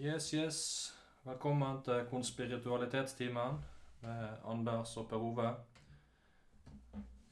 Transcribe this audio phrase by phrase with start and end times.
[0.00, 0.58] Yes, yes.
[1.24, 3.58] Velkommen til konspiritualitetstimen
[4.00, 5.48] med Anders og Per Ove.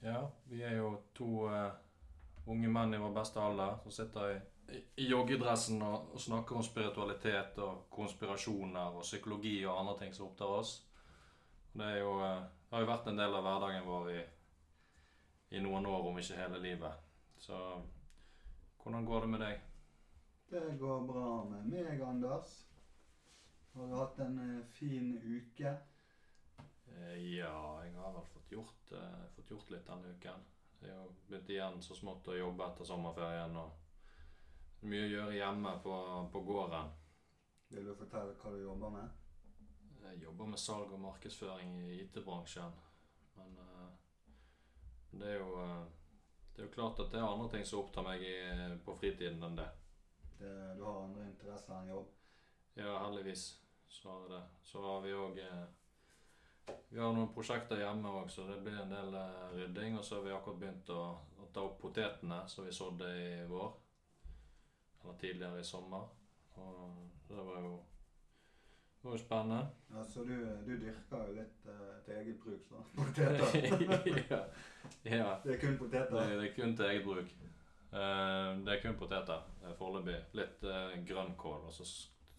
[0.02, 1.70] Ja, vi er jo to uh,
[2.46, 6.66] unge menn i vår beste alder som sitter i, i, joggedressen og, og snakker om
[6.66, 10.74] spiritualitet og konspirasjoner og psykologi og andre ting som opptar oss.
[11.72, 14.20] Det, jo, uh, det har jo vært en del av hverdagen vår i,
[15.56, 17.00] i noen år, om ikke hele livet.
[17.40, 17.64] Så
[18.84, 19.67] hvordan går det med deg?
[20.50, 22.66] Det går bra med meg, Anders.
[23.72, 25.74] Har du hatt en eh, fin uke?
[26.86, 30.46] Eh, Ja, jeg har vel fått gjort, eh, fått gjort litt denne uken.
[30.80, 33.56] Jeg har begynt igjen så smått å jobbe etter sommerferien.
[33.60, 35.96] og Mye å gjøre hjemme på,
[36.32, 36.92] på gården.
[37.68, 39.10] Vil du fortelle hva du jobber med?
[40.06, 42.72] Jeg jobber med salg og markedsføring i IT-bransjen.
[43.36, 43.60] Men
[45.20, 45.52] det er jo
[46.54, 48.38] Det er jo klart at det er andre ting som opptar meg i,
[48.86, 49.68] på fritiden enn det.
[50.40, 50.74] Det.
[50.78, 52.14] Du har andre interesser enn jobb?
[52.78, 53.48] Ja, heldigvis
[53.88, 54.42] så har jeg det.
[54.62, 55.40] Så har vi òg
[56.90, 59.98] Vi har noen prosjekter hjemme òg, så det blir en del eh, rydding.
[59.98, 61.02] Og så har vi akkurat begynt å,
[61.40, 63.70] å ta opp potetene som vi sådde i vår.
[65.02, 66.10] Eller tidligere i sommer.
[66.58, 67.78] Og det var jo
[68.98, 69.66] det var jo spennende.
[69.94, 70.34] Ja, Så du,
[70.66, 72.80] du dyrker jo litt eh, til eget bruk, så?
[72.96, 73.92] Poteter?
[74.32, 74.40] ja.
[75.04, 75.28] ja.
[75.44, 76.16] Det er kun Det, poteter?
[76.34, 77.30] det er kun til eget bruk.
[77.92, 80.16] Eh, det er kun poteter eh, foreløpig.
[80.36, 81.68] Litt uh, grønnkål.
[81.68, 81.86] Og så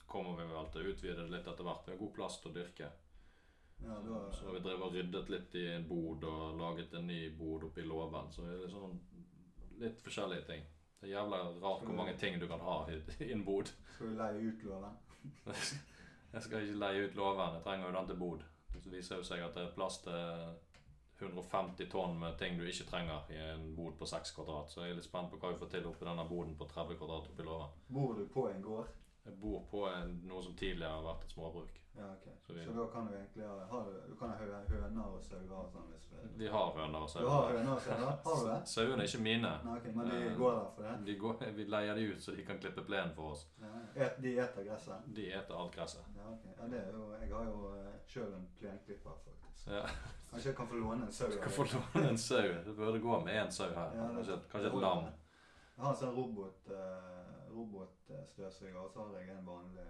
[0.09, 1.86] kommer vi vel til å utvide det litt etter hvert.
[1.88, 2.89] Vi har god plass til å dyrke.
[3.80, 7.08] Ja, da, Så har vi drevet og ryddet litt i en bod og laget en
[7.08, 8.31] ny bod oppe i låven.
[8.33, 8.97] Så det er sånn
[9.80, 10.66] litt forskjellige ting.
[11.00, 13.72] Det er jævla rart hvor mange ting du kan ha i, i en bod.
[13.95, 14.97] skal du leie ut låven?
[16.33, 18.42] Jeg skal ikke leie ut låven, jeg trenger jo den til bod.
[18.75, 20.52] Det viser jo seg at det er plass til
[21.44, 24.70] 150 tonn med ting du ikke trenger i en bod på 6 kvadrat.
[24.70, 26.95] Så jeg er litt spent på hva vi får til oppi denne boden på 30
[27.00, 27.68] kvadrat oppi låven.
[27.88, 28.88] Bor du på en gård?
[29.26, 31.76] Jeg bor på en, noe som tidligere har vært et småbruk.
[32.00, 32.26] Ja, ok.
[32.48, 35.52] Så Så, da kan du egentlig ha, har, du kan ha hø- høner og sauer
[35.52, 37.58] og sånn hvis du Vi har høner og Du har sauer.
[37.58, 38.14] høner og sauer?
[38.23, 38.60] Har du det?
[38.73, 39.52] Sauene er ikke mine.
[39.66, 40.94] Nei, ok, Men de Eh, går der for det?
[41.10, 43.44] De går, vi leier de ut så de kan klippe plenen for oss.
[43.61, 43.73] Ja,
[44.06, 45.11] et, de eter gresset?
[45.16, 46.06] De eter alt gresset.
[46.16, 46.48] Ja, ok.
[46.58, 49.48] Ja, det er jo, jeg har jo uh, sjøl en plenklipper, faktisk.
[49.67, 49.86] Ja.
[50.31, 51.27] Kanskje jeg kan få låne en sau?
[51.30, 52.42] Du kan få låne en sau.
[52.65, 53.95] Det burde gå med én sau her.
[53.97, 55.03] Ja, Kanskje, kanskje et lam.
[55.77, 59.86] Jeg har en sånn robot, uh, robotstøvsuger, og så har jeg en vanlig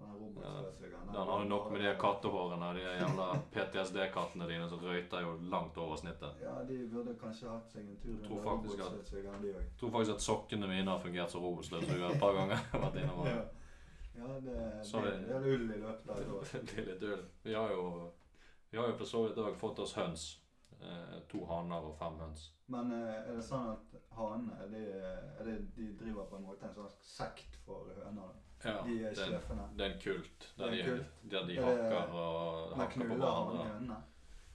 [0.00, 1.08] den robotstøvsugeren.
[1.12, 2.68] Den har jo nok med de kattehårene.
[2.68, 6.38] og De jævla PTSD-kattene dine som røyter jo langt over snittet.
[6.40, 9.60] Ja, de burde kanskje hatt seg en tur med robotstøvsugeren, de òg.
[9.60, 12.64] Jeg tror faktisk at sokkene mine har fungert som robotstøvsuger et par ganger.
[12.86, 13.42] Vært innom Ja,
[14.20, 16.48] ja det, er det, det- det er ull i løpet av et år.
[16.54, 17.26] Det blir litt ull.
[17.44, 17.84] Vi har jo
[18.70, 20.28] vi har jo for så vidt òg fått oss høns.
[20.80, 22.46] Eh, to haner og fem høns.
[22.72, 24.84] Men eh, er det sånn at hanene er de,
[25.44, 28.30] det, de driver på en måte en sånn sekt for høner?
[28.64, 29.66] Ja, De er det, sjefene?
[29.76, 30.46] det er en kult.
[30.54, 31.12] Er Der de, kult.
[31.32, 33.66] der de Er hakker og Men hakker på hverandre.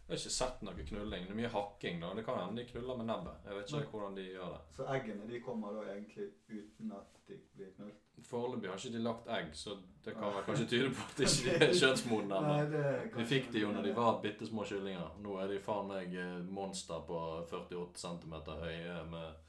[0.06, 1.24] Jeg har ikke sett noe knulling.
[1.26, 2.02] Det er mye hakking.
[2.03, 2.12] da.
[2.14, 3.40] Det kan hende de knuller med nebbet.
[3.50, 4.59] Jeg vet ikke hvordan de gjør det.
[4.78, 8.05] Så eggene de kommer da egentlig uten at de blir knult?
[8.26, 11.28] Foreløpig har ikke de lagt egg, så det kan vel kanskje tyde på at de
[11.30, 12.84] ikke er kjønnsmodne ennå.
[13.18, 15.18] Vi fikk de jo når de var bitte små kyllinger.
[15.22, 19.42] Nå er de faen meg eh, monster på 48 cm høye med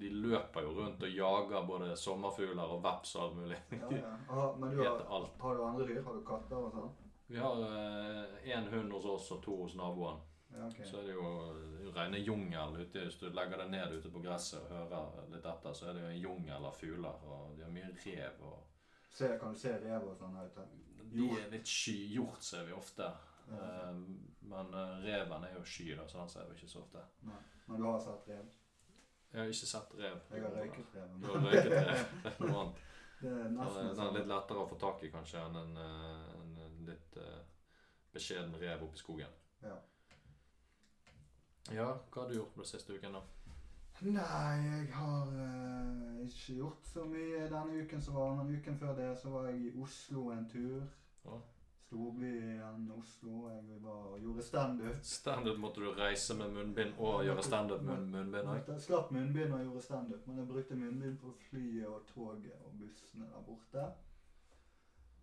[0.00, 3.60] De løper jo rundt og jager både sommerfugler og veps og alt mulig.
[3.70, 4.16] Ja, ja.
[4.32, 6.02] Aha, men du har, har du andre dyr?
[6.02, 6.90] Har du katter og sånn?
[7.32, 7.62] Vi har
[8.44, 10.18] én hund hos oss og to hos naboen.
[10.52, 10.84] Ja, okay.
[10.84, 13.06] Så er det jo rene jungel ute.
[13.06, 16.02] Hvis du legger deg ned ute på gresset og hører litt etter, så er det
[16.04, 17.26] jo en jungel av fugler.
[17.28, 18.68] Og de har mye rev og
[19.12, 20.62] Se, kan du se rev og sånn ute?
[21.12, 21.96] De er litt sky.
[22.14, 23.08] Hjort ser vi ofte.
[23.50, 23.58] Ja.
[23.58, 23.96] Eh,
[24.48, 27.02] Men eh, reven er jo sky, da, så den ser vi ikke så ofte.
[27.28, 27.36] Nei.
[27.66, 28.48] Men du har sett rev?
[29.32, 30.16] Jeg har ikke sett rev.
[30.32, 31.12] Jeg har røyket rev.
[31.20, 32.02] Du har røyket rev.
[32.24, 32.80] Det er noe annet.
[33.22, 34.14] Det Den er, sånn.
[34.16, 37.36] litt lettere å få tak i kanskje enn en, eh, en, en litt uh,
[38.16, 39.36] beskjeden rev oppe i skogen.
[39.62, 39.76] Ja.
[41.70, 43.22] Ja, hva har du gjort på den siste uken, da?
[44.02, 48.34] Nei, jeg har eh, ikke gjort så mye denne uken som var.
[48.34, 50.82] Men uken før det så var jeg i Oslo en tur.
[51.24, 51.38] Ja.
[51.86, 53.50] Storbyen Oslo.
[53.50, 54.96] Jeg var og gjorde standup.
[55.02, 58.48] Standup måtte du reise med munnbind og gjøre standup med munnbind.
[58.68, 62.72] Jeg slapp munnbind og gjorde standup, men jeg brukte munnbind på flyet og toget og
[62.80, 63.86] bussene der borte.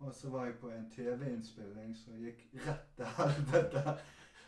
[0.00, 3.98] Og så var jeg på en TV-innspilling som gikk rett til helvete.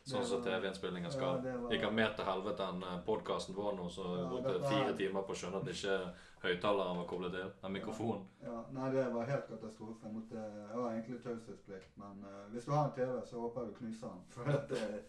[0.05, 1.45] Sånn som TV-innspillinga skal.
[1.47, 4.71] Ja, var- Gikk han mer til helvete enn podkasten vår nå, så Ja, brukte var-
[4.71, 7.53] fire timer på å skjønne at ikke høyttaleren var koblet til.
[7.63, 8.27] Den mikrofonen.
[8.43, 10.03] Ja, nei, det var helt katastrofe.
[10.03, 13.61] Jeg, måtte, jeg har egentlig taushetsplikt, men uh, hvis du har en TV, så håper
[13.63, 14.23] jeg du knuser den.
[14.31, 15.05] For det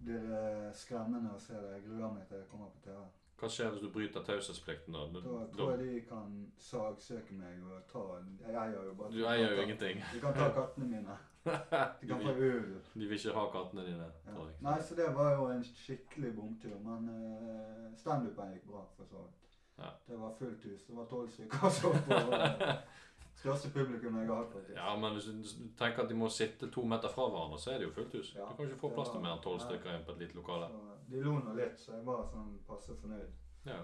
[0.00, 1.72] blir eh, skremmende å se det.
[1.74, 3.00] Jeg gruer meg til jeg kommer på TV.
[3.40, 4.92] Hva skjer hvis du bryter taushetsplikten?
[4.92, 7.98] Da Da- tror jeg de kan sagsøke meg og ta
[8.46, 10.02] Jeg eier jo bare Du eier jo ingenting.
[10.12, 11.18] De kan ta kattene mine.
[11.44, 11.50] De
[12.00, 12.80] De kan få vil, ull.
[12.94, 14.46] de vil ikke ha kattene dine, Ja.
[14.60, 16.74] Nei, så det var jo en skikkelig bomtur.
[16.84, 19.54] Men uh, standupen gikk bra, for så vidt.
[19.78, 19.90] Ja.
[20.08, 20.82] Det var fullt hus.
[20.84, 22.18] Det var tolv stykker som så på.
[23.40, 24.76] Største publikum jeg har hatt, faktisk.
[24.76, 25.24] Ja, men hvis
[25.56, 28.18] du tenker at de må sitte to meter fra hverandre, så er det jo fullt
[28.18, 28.34] hus.
[28.36, 30.36] Ja, Du kan ikke få plass til mer enn tolv stykker inn på et lite
[30.36, 30.68] lokale.
[30.68, 33.32] Så de lo nå litt, så jeg var sånn passe fornøyd.
[33.64, 33.78] Ja.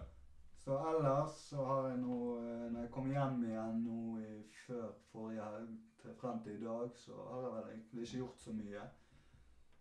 [0.60, 4.30] Så ellers så har jeg nå eh, Når jeg kom hjem igjen nå i,
[4.66, 5.74] før forrige helg
[6.14, 8.82] frem til i dag, så har jeg vel egentlig ikke gjort så mye.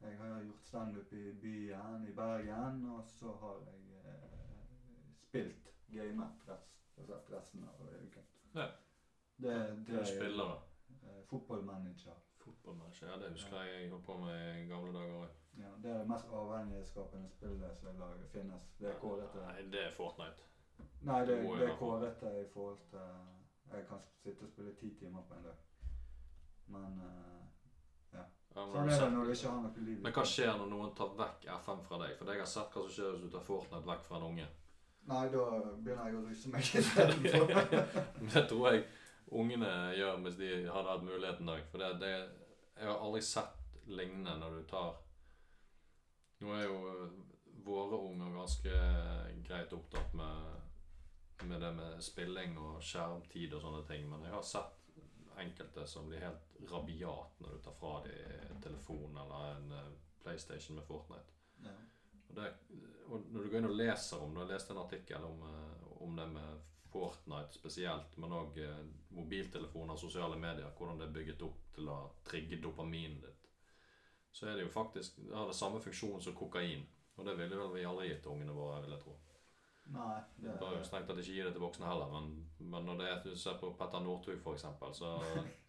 [0.01, 6.49] Jeg har gjort standup i byen, i Bergen, og så har jeg eh, spilt gamet
[6.49, 8.23] rest, rest, resten av uken.
[8.55, 8.67] Ja.
[9.37, 9.55] Det,
[9.87, 11.07] det er spiller, da.
[11.09, 12.13] eh, fotballmanager.
[12.37, 13.07] Fotballmanager.
[13.07, 15.29] Ja, det husker jeg jeg holdt på med i gamle dager òg.
[15.57, 18.67] Ja, det er det mest avhengighetsskapende spillet som lager, finnes.
[18.79, 20.49] Det er kåret til Nei, det er Fortnite.
[21.01, 22.99] Nei, det, det er være kåret til i forhold til
[23.71, 25.55] Jeg kan sitte og spille ti timer på en dag.
[26.73, 28.21] Men eh,
[28.55, 29.97] Ja, men, sånn er det når du ikke har noe liv.
[30.03, 32.13] men hva skjer når noen tar vekk FM fra deg?
[32.19, 34.45] For jeg har sett hva som skjer hvis du tar Fortnite vekk fra en unge.
[35.05, 35.41] Nei, da
[35.83, 37.51] begynner jeg å ruse meg istedenfor.
[38.33, 38.85] Det tror jeg
[39.41, 41.65] ungene gjør hvis de hadde hatt muligheten òg.
[41.71, 42.13] For det, det
[42.79, 44.95] Jeg har aldri sett lignende når du tar
[46.41, 47.11] Nå er jo eh,
[47.65, 48.79] våre unger ganske
[49.45, 50.57] greit opptatt med,
[51.47, 54.84] med det med spilling og skjermtid og sånne ting, men jeg har sett
[55.41, 59.91] enkelte som blir helt rabiat når du tar fra dem telefon eller en eh,
[60.23, 61.35] PlayStation med Fortnite.
[61.63, 61.75] ja.
[62.29, 62.53] Og, det,
[63.05, 65.83] og når du går inn og leser om det, jeg leste en artikkel om, eh,
[66.03, 68.81] om det med Fortnite spesielt, men òg eh,
[69.15, 73.49] mobiltelefoner og sosiale medier, hvordan det er bygget opp til å trigge dopaminet ditt,
[74.35, 76.83] så er det jo faktisk Det har det samme funksjon som kokain.
[77.15, 79.13] Og det ville vel vi aldri gitt ungene våre, vil jeg tro.
[79.93, 82.31] Nei, det Det bør jo strengt tatt ikke gi det til voksne heller, men,
[82.71, 85.11] men når det er, du ser på Petter Northug eksempel, så,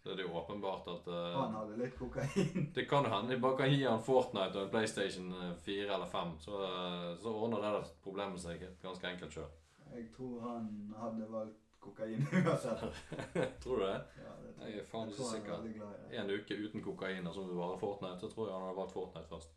[0.01, 2.71] så er det jo åpenbart at uh, Han hadde litt kokain.
[2.75, 5.29] det kan hende de bare kan gi han Fortnite og en PlayStation
[5.67, 9.53] 4 eller 5, så, eh, så ordner det problemet seg ganske enkelt sjøl.
[9.93, 10.67] Jeg tror han
[10.97, 12.83] hadde valgt kokain uansett.
[13.63, 14.01] Tror du det?
[14.23, 16.17] Ja, det tror Jeg er faen ikke er sikker.
[16.21, 19.29] En uke uten kokain og så bare Fortnite, så tror jeg han hadde valgt Fortnite
[19.29, 19.53] først.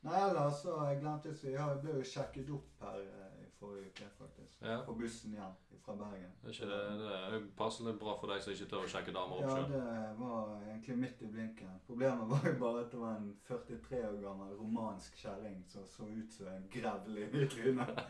[0.00, 3.29] Nei, ellers så jeg glemte å si Jeg ble jo sjekket opp her eh,
[3.60, 4.62] forrige uke, faktisk.
[4.64, 4.78] Ja.
[4.86, 5.54] På bussen hjem
[5.84, 6.32] fra Bergen.
[6.44, 9.38] Er ikke det, det er passende bra for deg som ikke tør å sjekke damer
[9.38, 11.74] opp Ja, det var egentlig midt i blinken.
[11.86, 16.08] Problemet var jo bare at det var en 43 år gammel romansk kjerring som så
[16.08, 18.02] ut som en grevling i trynet.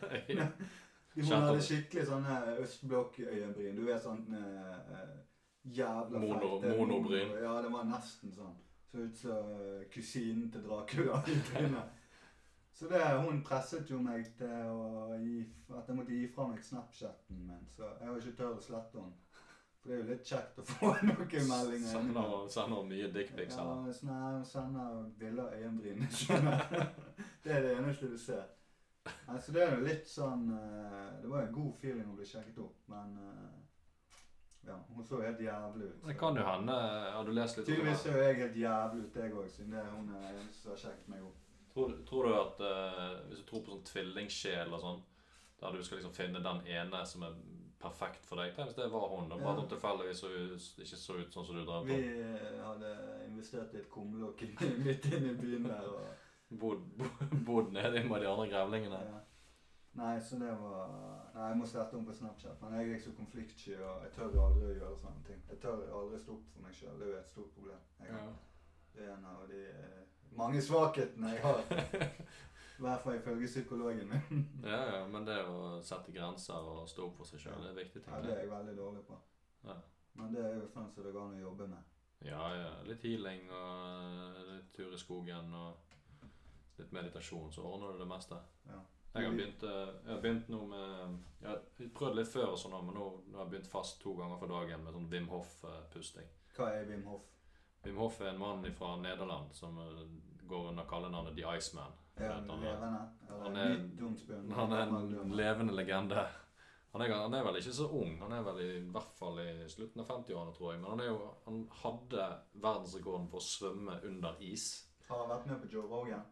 [1.15, 3.75] Hun hadde skikkelig sånne østblokkøyenbryn.
[3.75, 5.15] Du vet sånn eh,
[5.75, 7.33] jævla Mono- feite monobryn.
[7.43, 8.55] Ja, det var nesten sånn.
[8.91, 11.97] Så ut som eh, kusinen til Dracula i trynet.
[12.81, 16.63] Så det, hun presset jo meg til å gi, at jeg måtte gi fra meg
[16.65, 17.67] Snapchatten min.
[17.69, 19.19] Så jeg har ikke tørt å slette henne.
[19.81, 21.91] For det er jo litt kjekt å få noen meldinger.
[21.91, 23.93] Sender, sender mye dickpics Ja, eller?
[23.99, 26.79] sånn her, sender bilder av skjønner du.
[27.43, 28.49] Det er det eneste du ser.
[29.29, 32.59] Altså, det er jo litt sånn eh, Det var en god feeling å bli sjekket
[32.65, 34.17] opp, men eh,
[34.71, 36.01] Ja, hun så helt jævlig ut.
[36.09, 36.81] Det kan jo hende.
[37.13, 39.85] Har du lest litt Tydeligvis ser jo jeg helt jævlig ut, jeg òg, siden det
[39.85, 41.37] er hun er som har sjekket meg opp.
[41.73, 45.01] Tror, tror du at uh, Hvis du tror på sånn tvillingsjel og sånn,
[45.61, 47.35] der du skal liksom finne den ene som er
[47.81, 49.37] perfekt for deg Tenk hvis det var hun, da.
[49.41, 49.67] Bare Ja.
[49.71, 50.23] tilfeldigvis
[50.83, 52.03] ikke så ut sånn som du drømte om.
[52.03, 52.91] Vi hadde
[53.27, 54.41] investert i et kumlokk
[54.85, 55.87] midt inne i byen der.
[55.89, 56.11] og...
[56.61, 56.81] Bodd
[57.47, 58.97] bod, nede med de andre grevlingene.
[59.07, 59.19] Ja.
[59.93, 60.91] Nei, så det var
[61.35, 62.59] Nei, jeg må slette om på Snapchat.
[62.61, 65.41] Men jeg er ikke så konfliktsky, og jeg tør aldri å gjøre sånne ting.
[65.49, 66.97] Jeg tør aldri stå opp for meg sjøl.
[66.99, 67.85] Det er jo et stort problem.
[67.99, 68.25] Jeg, Ja.
[68.93, 70.01] Det er en av de eh,
[70.37, 71.61] mange svakhetene jeg har.
[72.81, 74.47] I hvert fall ifølge psykologen min.
[74.71, 77.79] Ja, ja, men det å sette grenser og stå opp for seg sjøl, det er
[77.83, 78.01] viktig.
[78.07, 79.19] Ja, det er jeg veldig dårlig på.
[79.67, 79.77] Ja.
[80.17, 81.91] Men det er jo sånn som det går an å jobbe med.
[82.25, 82.71] Ja, ja.
[82.85, 85.93] Litt healing og litt tur i skogen og
[86.79, 88.37] litt meditasjon, så ordner du det meste.
[88.69, 88.81] Ja.
[89.11, 92.59] Jeg har begynt, eh, jeg har begynt nå med Jeg har prøvd litt før, og
[92.59, 95.27] sånn, men nå, nå har jeg begynt fast to ganger for dagen med sånn Wim
[95.27, 96.29] Hof-pusting.
[96.55, 97.25] Hva er Wim Hof?
[97.83, 100.03] Wim Hof er en mann fra Nederland som eh,
[100.47, 101.91] går under kallenavnet The Iceman.
[102.21, 106.27] Han han, er- Han er en levende legende.
[106.91, 108.17] Han er, han er vel ikke så ung.
[108.19, 110.81] Han er vel i hvert fall i slutten av 50-årene, tror jeg.
[110.81, 114.65] Men han, jo, han hadde verdensrekorden for å svømme under is.
[115.07, 116.25] Har han vært med på Joe Rogan?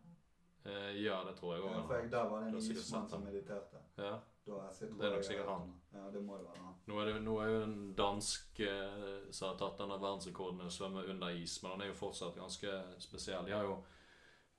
[0.67, 1.85] Eh, ja, det tror jeg Ja, òg.
[1.87, 3.79] for jeg, der var det en ismann som mediterte.
[3.97, 4.17] Ja.
[4.45, 5.71] Det er nok sikkert han.
[5.91, 6.73] Ja, det må det være.
[6.89, 10.67] Nå er det nå er jo en dansk eh, som har tatt denne verdensrekorden i
[10.69, 13.47] å svømme under is, men han er jo fortsatt ganske spesiell.
[13.47, 13.79] De har jo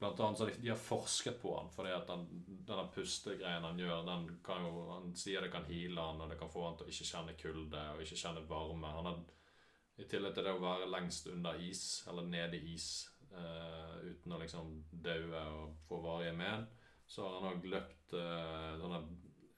[0.01, 2.23] Blant annet så de, de har forsket på han, fordi at den,
[2.65, 6.39] denne pustegreien han gjør, den kan jo, han sier det kan heale han, og det
[6.41, 8.95] kan få han til å ikke kjenne kulde og ikke kjenne varme.
[8.97, 9.19] Han har,
[10.01, 12.89] I tillegg til det å være lengst under is, eller nede i is,
[13.29, 14.73] eh, uten å liksom
[15.05, 16.65] daue og få varige men,
[17.05, 19.03] så har han òg løpt eh, sånne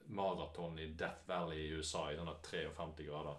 [0.07, 3.37] maraton i Death Valley i USA i denne 53 grader.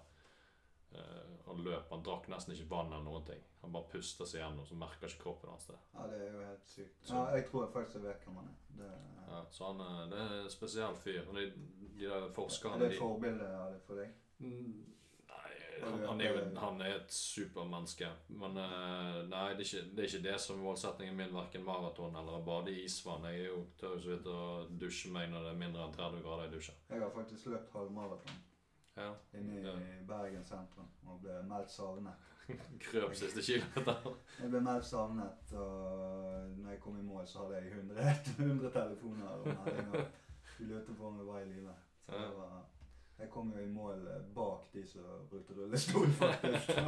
[0.95, 3.41] Eh, han løp, han drakk nesten ikke vann eller noen ting.
[3.63, 5.79] Han bare puster seg gjennom, så merker ikke kroppen hans det.
[5.95, 6.97] Ja, det er jo helt sykt.
[7.09, 8.57] Så- Ja, jeg tror faktisk jeg vet hvem han er.
[8.79, 8.91] Det,
[9.29, 11.23] Ja, så han, eh, det er en spesiell fyr.
[11.35, 11.53] De,
[11.99, 12.29] de der
[12.75, 14.15] er det de, et forbilde for deg?
[15.83, 18.09] Han, han, er jo en- han er et supermenneske.
[18.29, 21.65] Men eh, nei, det er, ikke, det er ikke det som er målsettingen min, verken
[21.67, 23.25] maraton eller bade i isvann.
[23.31, 24.41] Jeg er jo tør så vidt å
[24.81, 26.77] dusje meg når det er mindre enn 30 grader i dusjen.
[26.91, 28.43] Jeg har faktisk løpt halvmaraton
[28.97, 29.11] Ja.
[29.35, 29.75] inne i Ja.
[30.07, 32.31] Bergen sentrum og ble meldt savnet.
[32.85, 34.15] Krøp siste kilometer.
[34.41, 38.71] Jeg ble meldt savnet, og når jeg kom i mål, så hadde jeg 100, 100
[38.75, 40.05] telefoner og meldinger.
[40.59, 41.73] De lurte på om jeg var i live.
[42.07, 42.53] Så det var
[43.19, 46.79] Jeg kom jo i mål eh, bak de som brukte rullestol, faktisk.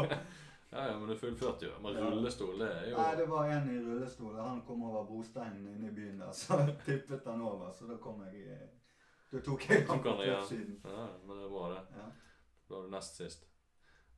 [0.70, 1.72] Ja, ja, men du fullførte jo.
[1.82, 4.34] Men rullestol, det er jo Nei, det var en i rullestol.
[4.34, 7.70] Han kom over brosteinen inne i byen der, så tippet han over.
[7.72, 8.56] Så da kom jeg i
[9.30, 10.80] Da tok jeg han på toppsiden.
[10.82, 12.00] Ja, men det er bra, det.
[12.00, 12.08] Ja.
[12.66, 13.46] Da var du nest sist.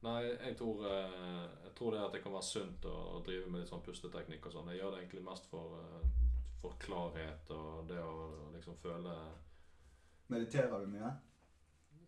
[0.03, 3.51] Nei, jeg tror, eh, jeg tror det at det kan være sunt å, å drive
[3.51, 4.71] med litt sånn pusteteknikk og sånn.
[4.73, 6.29] Jeg gjør det egentlig mest for, eh,
[6.63, 8.15] for klarhet og det å
[8.55, 9.15] liksom føle
[10.29, 11.09] Mediterer du mye?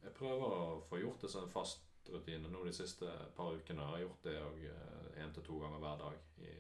[0.02, 3.83] Jeg prøver å få gjort det som en fast rutine nå de siste par ukene.
[3.83, 4.61] Jeg har gjort det og
[5.21, 6.54] én til to ganger hver dag i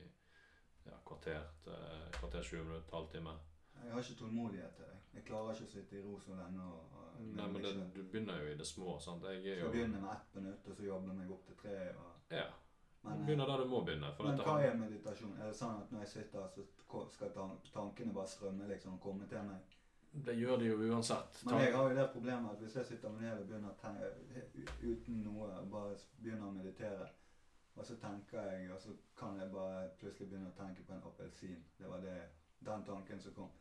[0.86, 3.36] ja, kvarter til kvarter 20 minutter, halvtime.
[3.84, 4.96] Jeg har ikke tålmodighet til deg.
[5.14, 6.64] Jeg klarer ikke å sitte i ro så lenge.
[6.64, 6.96] og...
[6.96, 8.98] og Nei, men det, du begynner jo i det små.
[9.00, 9.24] sant?
[9.24, 11.78] Jeg er jo begynner med ett minutt, og så jobber jeg meg opp til tre.
[11.96, 12.12] Og...
[12.36, 12.46] Ja.
[13.02, 14.12] Men, Du eh, begynner der du må begynne.
[14.18, 15.36] Men dette hva er meditasjon?
[15.40, 17.34] Er det sånn at når jeg sitter så skal
[17.72, 19.76] tankene bare strømme liksom og komme til meg?
[20.12, 21.42] Det gjør de jo uansett.
[21.46, 24.08] Men jeg har jo det problemet at hvis jeg sitter ned og begynner å tenke
[24.82, 27.06] uten noe, bare begynner å meditere,
[27.76, 31.06] og så tenker jeg, og så kan jeg bare plutselig begynne å tenke på en
[31.12, 31.62] appelsin.
[31.78, 32.16] Det var det,
[32.66, 33.52] den tanken som kom.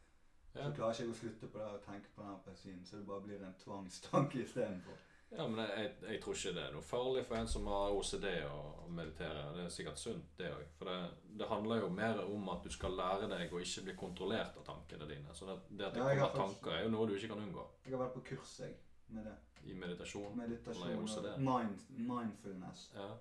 [0.55, 0.63] Ja.
[0.65, 3.05] Så klarer jeg ikke å slutte på det og tenke på den appelsinen, så det
[3.05, 4.97] bare blir en tvangstanke istedenfor.
[5.31, 8.25] Ja, men jeg, jeg, tror ikke det er noe farlig for en som har OCD
[8.49, 9.43] å, meditere.
[9.53, 10.63] Det er sikkert sunt, det òg.
[10.79, 10.95] For det,
[11.37, 14.65] det handler jo mer om at du skal lære deg å ikke bli kontrollert av
[14.65, 15.35] tankene dine.
[15.37, 17.43] Så det, det at det Ja, kommer faktisk- tanker, er jo noe du ikke kan
[17.45, 18.73] unngå Jeg har vært på kurs, jeg,
[19.09, 19.35] med det.
[19.69, 20.37] i meditasjon.
[20.37, 21.29] Meditasjon Eller OCD.
[21.37, 22.87] mind, mindfulness.
[22.95, 23.11] Ja.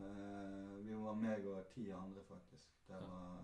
[0.00, 2.72] Uh, vi var meg og ti andre, faktisk.
[2.88, 3.42] Det Ja.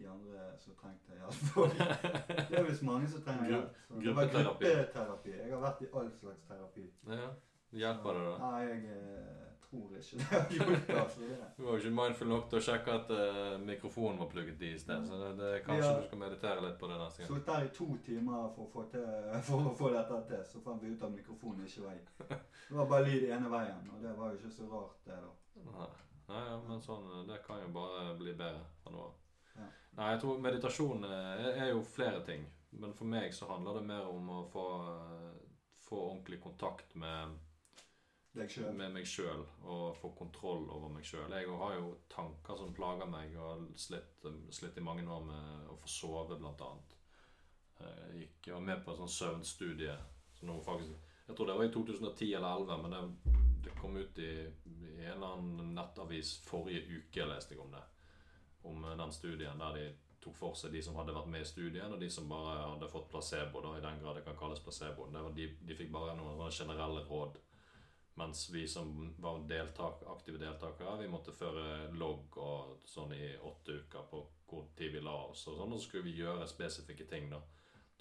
[0.00, 1.70] Ti andre som trengte hjelp.
[2.50, 3.78] Det er visst mange som trenger hjelp.
[3.88, 5.36] Så det var gruppeterapi.
[5.36, 6.88] Jeg har vært i all slags terapi.
[7.12, 7.30] ja.
[7.70, 8.36] Hjelper det, da?
[8.50, 10.96] Nei, jeg eh, tror ikke det har hjulpet.
[10.98, 11.26] Altså.
[11.56, 14.72] Du var jo ikke mindful nok til å sjekke at uh, mikrofonen var plugget i
[14.74, 15.04] i sted.
[15.06, 15.92] Så det, det, kanskje Ja.
[16.00, 17.30] du skal meditere litt på det neste gang.
[17.30, 19.06] Sittet der i to timer for å få, til,
[19.46, 22.02] for å få dette til, så fant vi ut at mikrofonen ikke var i.
[22.66, 25.70] Det var bare lyd ene veien, og det var jo ikke så rart, det, da.
[25.70, 25.90] Nei,
[26.30, 29.14] Nei, ja, men sånn, det kan jo bare bli bedre fra nå av.
[29.98, 32.46] Nei, jeg tror meditasjon eh, er, jo flere ting.
[32.80, 35.38] Men for meg så handler det mer om å få, eh,
[35.88, 37.38] få ordentlig kontakt med,
[38.30, 41.32] Deg selv med meg sjøl og få kontroll over meg sjøl.
[41.34, 44.22] Jeg har jo tanker som plager meg, og har slitt,
[44.54, 46.94] slitt i mange år med å få sove, blant annet.
[47.80, 49.96] Eh, Jeg gikk, jeg var med på en sånn søvnstudie
[50.36, 50.94] Så nå faktisk
[51.26, 53.34] Jeg tror det var i 2010 eller 2011, men det,
[53.66, 57.82] det kom ut i, i en eller annen nettavis forrige uke, leste jeg om det.
[58.62, 59.84] Om eh, den studien der de
[60.20, 62.90] tok for seg de som hadde vært med i studien, og de som bare hadde
[62.92, 65.08] fått placebo, da, i den grad det kan kalles placebo.
[65.08, 67.38] Det var de, de fikk bare noen generelle råd.
[68.20, 73.78] Mens vi som var deltak, aktive deltakere, vi måtte føre logg og sånn i åtte
[73.80, 75.46] uker på hvor tid vi la oss.
[75.48, 77.30] Og sånn, og så skulle vi gjøre spesifikke ting.
[77.30, 77.40] da.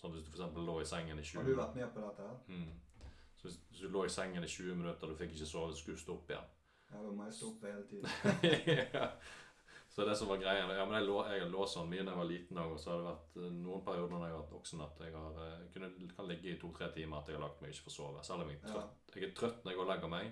[0.01, 2.30] Sånn Hvis du for lå i sengen i 20 Har du vært med på dette?
[2.48, 3.12] Mm.
[3.39, 5.72] Så hvis, hvis du lå i sengen i 20 minutter og du fikk ikke sove,
[5.72, 6.56] så skulle du stå opp igjen.
[6.89, 8.10] Ja, da må jeg opp hele tiden.
[8.98, 9.08] ja.
[10.00, 12.12] Så det som var greia ja, men Jeg, lå, jeg har låst sånn mye da
[12.13, 14.53] jeg var liten og så har det vært eh, noen perioder når jeg har hatt
[14.60, 17.62] oksen at jeg har, eh, kunne, kan ligge i to-tre timer at jeg har lagt
[17.62, 18.24] meg og ikke får sove.
[18.24, 19.10] Selv om jeg trøtt.
[19.15, 20.32] Jeg er trøtt når jeg går og legger meg,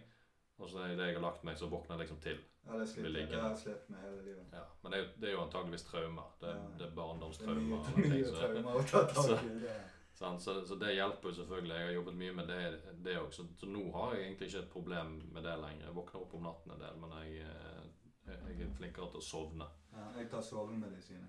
[0.57, 2.39] og så idet jeg har lagt meg, så våkner jeg liksom til.
[2.67, 3.11] Ja, det sliter.
[3.31, 4.47] Det har jeg slitt med hele livet.
[4.55, 4.63] Ja.
[4.83, 6.31] Men det er, jo, det er jo antageligvis traumer.
[6.41, 6.55] Det, Ja.
[6.55, 7.91] det er Det er mye, barndomstraumer.
[8.07, 9.59] mye så- traumer å ta så- tak i.
[9.67, 9.75] det.
[10.17, 10.41] Sant?
[10.41, 11.75] Så, så det hjelper jo selvfølgelig.
[11.77, 12.61] Jeg har jobbet mye med det,
[13.05, 13.43] det også.
[13.43, 15.85] Så, så nå har jeg egentlig ikke et problem med det lenger.
[15.85, 17.86] Jeg våkner opp om natten en del, men jeg, eh,
[18.27, 19.67] jeg, er flinkere til å sovne.
[19.93, 21.27] Ja, jeg tar sovemedisin.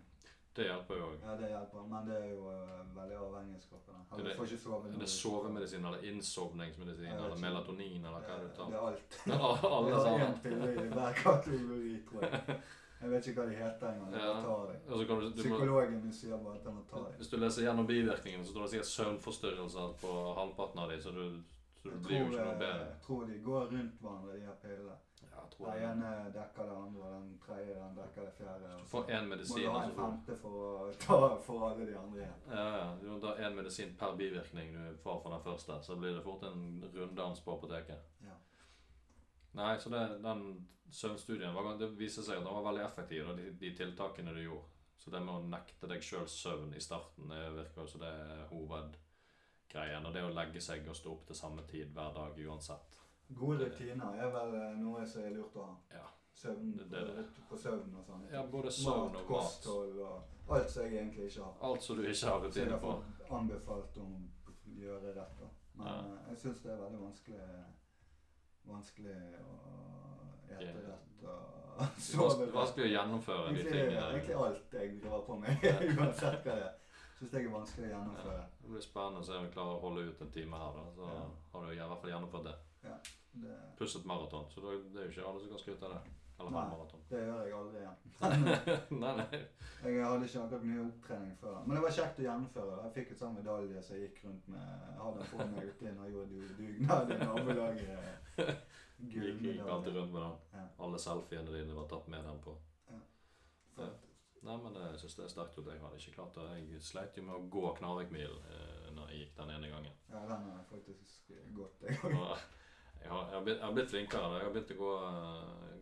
[0.58, 1.20] Det hjelper jo òg.
[1.22, 3.98] Ja, det hjelper, men det er jo uh, veldig avhengighetsskapende.
[4.10, 4.18] av.
[4.18, 8.34] Er det- du får ikke sove Er det sovemedisin eller innsovningsmedisin eller melatonin eller hva
[8.34, 8.66] er det du tar?
[8.72, 9.18] Det er alt.
[9.26, 9.38] Ja,
[9.76, 10.26] Alle Jeg har sammen.
[10.28, 12.60] én pille i hver kategori, tror jeg.
[13.00, 14.14] Jeg vet ikke hva de heter engang.
[14.18, 14.32] Ja.
[14.42, 14.78] Tar det.
[14.90, 17.14] Og du, du Psykologen min sier bare at jeg må ta deg.
[17.20, 21.10] hvis du leser gjennom bivirkningene, så står det sikkert søvnforstyrrelser på halvparten av dem, så
[21.14, 21.42] du,
[21.82, 22.88] så du blir jo ikke noe eh, bedre.
[22.88, 24.96] jeg tror de går rundt hverandre, de her pillene.
[25.38, 28.70] Jeg tror Den ene dekker det andre, den tredje den dekker det fjerde.
[28.70, 31.18] Du og så får én Må medisin, du ha en så femte for å ta
[31.46, 32.40] for alle de andre igjen.
[32.52, 32.88] Ja, ja.
[33.02, 36.24] Du må ta én medisin per bivirkning du får fra den første, så blir det
[36.24, 38.10] fort en runddans på apoteket.
[38.26, 38.36] Ja.
[39.58, 43.50] Nei, så det, den søvnstudien var, det viser seg at den var veldig effektiv, de,
[43.60, 44.74] de tiltakene du gjorde.
[44.98, 48.08] Så det med å nekte deg sjøl søvn i starten det virker jo som det
[48.10, 50.06] er hovedgreien.
[50.06, 52.97] Og det å legge seg og stå opp til samme tid hver dag uansett.
[53.36, 55.74] Gode rutiner er vel eh, noe som er lurt å ha.
[55.92, 56.06] Ja.
[56.38, 57.24] Søvn Det- det det.
[57.34, 58.28] på, på søvn og sånn.
[58.32, 60.22] Ja, både søvn mat, og kosthold og
[60.54, 61.54] alt som jeg egentlig ikke har.
[61.62, 63.02] Alt som du ikke har Så jeg har på.
[63.30, 65.38] anbefalt om å gjøre rett.
[65.40, 65.46] da.
[65.74, 65.98] Men Ja.
[65.98, 67.64] eh, jeg syns det er veldig vanskelig
[68.68, 69.54] vanskelig å
[70.50, 70.72] ete Ja.
[70.88, 72.52] rett og sove rett.
[72.54, 74.10] vanskelig å gjennomføre de tingene.
[74.10, 75.58] egentlig alt jeg drar på meg,
[75.98, 76.74] uansett hva det er,
[77.18, 78.46] syns jeg er vanskelig å gjennomføre.
[78.62, 80.72] Det blir spennende å se om vi klarer å holde ut en time her.
[80.72, 80.84] da.
[80.96, 81.26] Så Ja.
[81.52, 82.54] har du i hvert fall gjennomført det.
[83.38, 84.46] Det, Pluss et maraton.
[84.50, 86.14] Så det er jo ikke alle som kan skryte av det.
[86.38, 86.64] Eller Nei.
[86.70, 87.00] maraton.
[87.10, 87.96] det gjør jeg aldri igjen.
[89.02, 89.38] Nei, nei.
[89.82, 91.56] Jeg hadde ikke akkurat mye opptrening før.
[91.66, 92.76] Men det var kjekt å gjennomføre.
[92.84, 94.68] Jeg fikk et sånn medalje som jeg gikk rundt med.
[94.86, 97.88] Jeg hadde på meg ute og gjorde du- dugnad i nabolaget.
[98.98, 100.36] Gikk, alltid rundt med den.
[100.54, 100.62] Ja.
[100.86, 102.54] Alle selfiene dine var tatt med den på.
[103.76, 104.06] Fett.
[104.42, 105.72] Nei, men det- jeg synes det er sterkt gjort.
[105.74, 106.46] Jeg hadde ikke klart det.
[106.70, 109.92] Jeg sleit jo med å gå Knarvikmilen eh, når jeg gikk den ene gangen.
[110.10, 112.38] Ja, den har jeg faktisk gått, en òg.
[113.08, 114.32] Jeg har, jeg, har blitt, jeg har blitt flinkere.
[114.36, 114.94] Jeg har begynt å gå,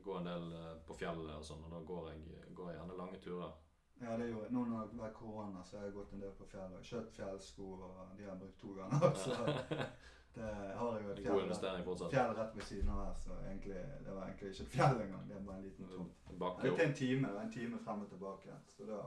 [0.05, 2.99] gå en del eh, på fjellet og sånn, og da går jeg, går jeg gjerne
[3.01, 3.57] lange turer.
[3.99, 4.53] Ja, det gjorde jeg.
[4.55, 6.85] Nå når det har vært korona, så har jeg gått en del på fjellet.
[6.87, 9.19] Kjøpt fjellsko, og de har jeg brukt to ganger.
[9.25, 9.39] Så
[10.37, 14.15] det har jeg jo et fjell, fjell rett ved siden av her, så egentlig, det
[14.15, 15.27] var egentlig ikke et fjell engang.
[15.33, 16.23] Det bare en liten tomt.
[16.63, 18.61] Det er en time, det var en time frem og tilbake.
[18.77, 19.03] Så da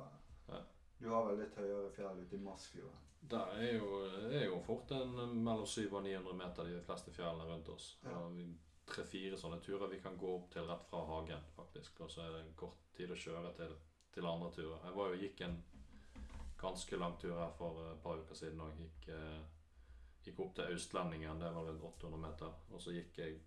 [0.50, 0.62] Ja.
[1.00, 3.06] Du har vel litt høyere fjell ute i Masfjorden.
[3.32, 3.90] Det er jo,
[4.30, 7.92] det er jo fort en mellom 700 og 900 meter de fleste fjellene rundt oss.
[8.04, 8.20] Ja.
[8.90, 12.00] Tre-fire sånne turer vi kan gå opp til rett fra hagen, faktisk.
[12.04, 13.76] Og så er det en kort tid å kjøre til,
[14.16, 14.80] til andre turer.
[14.88, 15.60] Jeg var jo gikk en
[16.60, 19.44] ganske lang tur her for et par uker siden og gikk, eh,
[20.26, 22.58] gikk opp til Austlendingen, det var rundt 800 meter.
[22.74, 23.38] Og så gikk jeg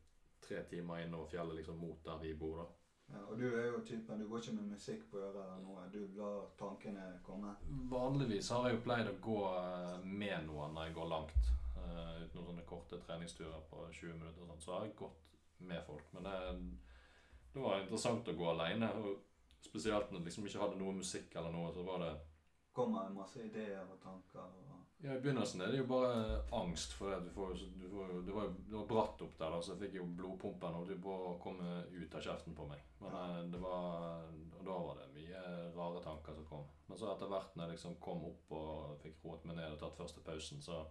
[0.42, 2.81] tre timer innover fjellet liksom mot der vi bor, da.
[3.12, 5.88] Ja, og du er jo typen Du går ikke med musikk på øret eller noe.
[5.92, 7.54] Du lar tankene komme.
[7.90, 11.50] Vanligvis har jeg jo pleid å gå eh, med noen når jeg går langt.
[11.82, 14.42] Uh, uten noen sånne korte treningsturer på 20 minutter.
[14.44, 16.04] og sånn, Så har jeg gått med folk.
[16.14, 16.36] Men det,
[17.54, 18.92] det var interessant å gå alene.
[19.02, 22.12] Og spesielt når jeg liksom ikke hadde noe musikk eller noe, så var det
[22.72, 24.40] Kommer masse ideer og tanker.
[24.40, 24.71] og...
[25.04, 28.34] Ja, I begynnelsen er det jo bare angst, for det, du får, du får det,
[28.36, 31.32] var, det var bratt opp der, da, så jeg fikk jo blodpumpen og det bare
[31.42, 32.84] kom ut av kjeften på meg.
[33.00, 34.28] Men eh, det var,
[34.60, 35.42] og da var det mye
[35.74, 36.68] rare tanker som kom.
[36.86, 39.80] Men så etter hvert når jeg liksom kom opp og fikk roet meg ned og
[39.82, 40.84] tatt første pausen, så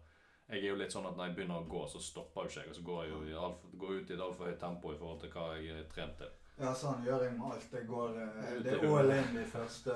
[0.51, 2.65] jeg er jo litt sånn at når jeg begynner å gå, så stopper jo ikke
[2.65, 4.91] jeg, og så går jeg jo i alt, går ut i et altfor høyt tempo
[4.91, 6.33] i forhold til hva jeg er trent til.
[6.61, 7.67] Ja, sånn gjør jeg med alt.
[7.71, 9.93] Det går eh, Det er all in de første,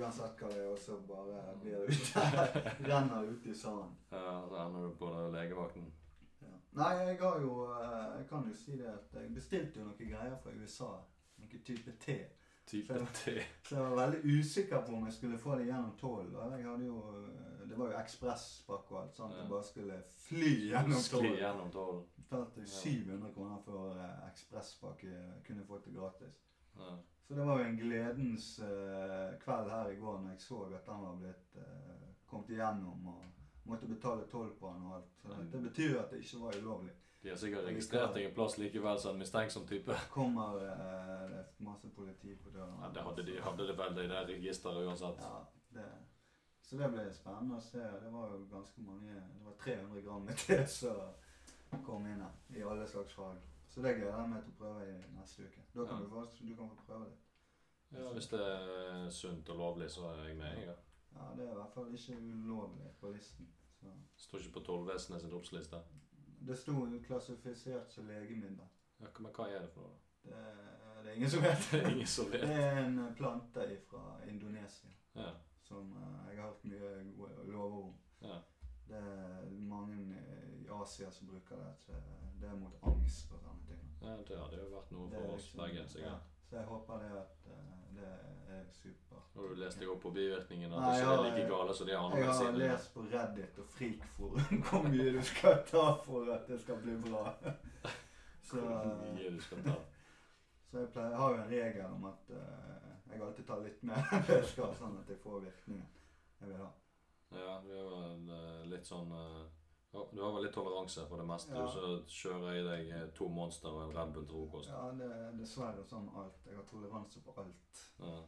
[0.00, 2.22] uansett hva det er, og så bare blir det ute.
[2.88, 3.90] Renner ut i sanden.
[4.08, 5.90] Ja, så ender du på legevakten.
[6.40, 6.54] Ja.
[6.80, 10.12] Nei, jeg har jo eh, Jeg kan jo si det at jeg bestilte jo noen
[10.14, 10.90] greier fra USA.
[11.42, 12.18] Noen type te.
[12.70, 13.32] Type Så- T.
[13.62, 15.96] Så jeg var veldig usikker på om jeg skulle få det gjennom
[16.86, 19.34] jo eh, Det var jo ekspresspakke og alt sånt.
[19.34, 19.40] Ja.
[19.42, 21.36] Jeg bare skulle fly gjennom Skli tollen.
[21.38, 22.04] gjennom tollen.
[22.16, 22.66] Betalte Ja.
[22.66, 25.16] 700 kroner for eh, ekspresspakke.
[25.46, 26.40] Kunne fått det gratis.
[26.76, 26.96] Ja.
[27.26, 30.86] Så det var jo en gledens uh, kveld her i går når jeg så at
[30.86, 33.24] den var blitt uh, kommet igjennom og
[33.70, 35.12] måtte betale toll på den og alt.
[35.22, 36.90] Så det, det betyr at det ikke var ulovlig.
[37.22, 39.96] De har sikkert registrert deg en plass likevel som en mistenksom type.
[40.14, 42.78] Kommer eh, det er masse politi på døren.
[42.80, 45.20] Ja, det hadde de hadde det vel i det registeret uansett.
[45.20, 45.42] Ja,
[45.76, 45.84] det,
[46.64, 47.82] så det ble spennende å se.
[48.04, 52.36] Det var jo ganske mange Det var 300 gram med te som kom inn her.
[52.56, 53.36] I alle slags fag.
[53.70, 55.66] Så det gleder jeg meg til å prøve i neste uke.
[55.74, 56.04] Da kan Ja.
[56.04, 57.18] du, få, du kan få prøve det.
[57.90, 60.56] Ja, Hvis det er sunt og lovlig, så er jeg med.
[60.58, 60.74] Jeg, da.
[61.20, 63.48] Ja, Det er i hvert fall ikke ulovlig på listen.
[63.80, 63.92] Så.
[64.16, 65.78] Står ikke på Tollvesenet sin obsliste.
[66.46, 68.68] Det sto uklassifisert klassifisert som legemiddel.
[69.00, 69.96] Ja, men hva er det for noe?
[69.96, 70.30] da?
[70.30, 70.40] Det,
[71.04, 71.66] det er ingen som vet.
[71.72, 75.30] Det er ingen som Det er en plante fra Indonesia Ja,
[75.64, 77.94] som eh, jeg har hørt mye gode lover om.
[78.22, 78.40] ja.
[78.90, 79.96] Det er mange
[80.58, 81.74] i Asia som bruker det.
[81.86, 82.00] Til,
[82.40, 83.84] det er mot angst og sånne ting.
[84.02, 85.94] ja det hadde jo vært noe for oss liksom- sikkert.
[86.02, 86.14] ja.
[86.48, 89.28] Så jeg håper det at eh, det er supert.
[89.34, 90.76] Har du lest deg opp på bivirkningene?
[90.76, 93.70] At det ikke er like gale som de andre Jeg har lest på Reddit og
[93.76, 97.24] Frikforum hvor mye du skal ta for at det skal bli bra.
[98.50, 98.66] Så,
[99.14, 99.78] mye du skal ta.
[100.70, 103.80] Så jeg, pleier, jeg har jo en regel om at uh, jeg alltid tar litt
[103.82, 105.88] mer enn jeg skal, sånn at jeg får virkningen
[106.40, 106.68] jeg vil ha.
[107.30, 107.98] Ja, det er jo
[108.34, 109.42] eh, litt sånn eh,
[109.92, 111.54] ja, Du har vel litt toleranse for det meste.
[111.56, 111.64] Ja.
[111.68, 114.70] Så kjører i deg eh, to Monster og en Red Bull til frokost.
[114.70, 116.44] Ja, det er dessverre sånn alt.
[116.46, 117.82] Jeg har toleranse på alt.
[117.98, 118.20] Ja.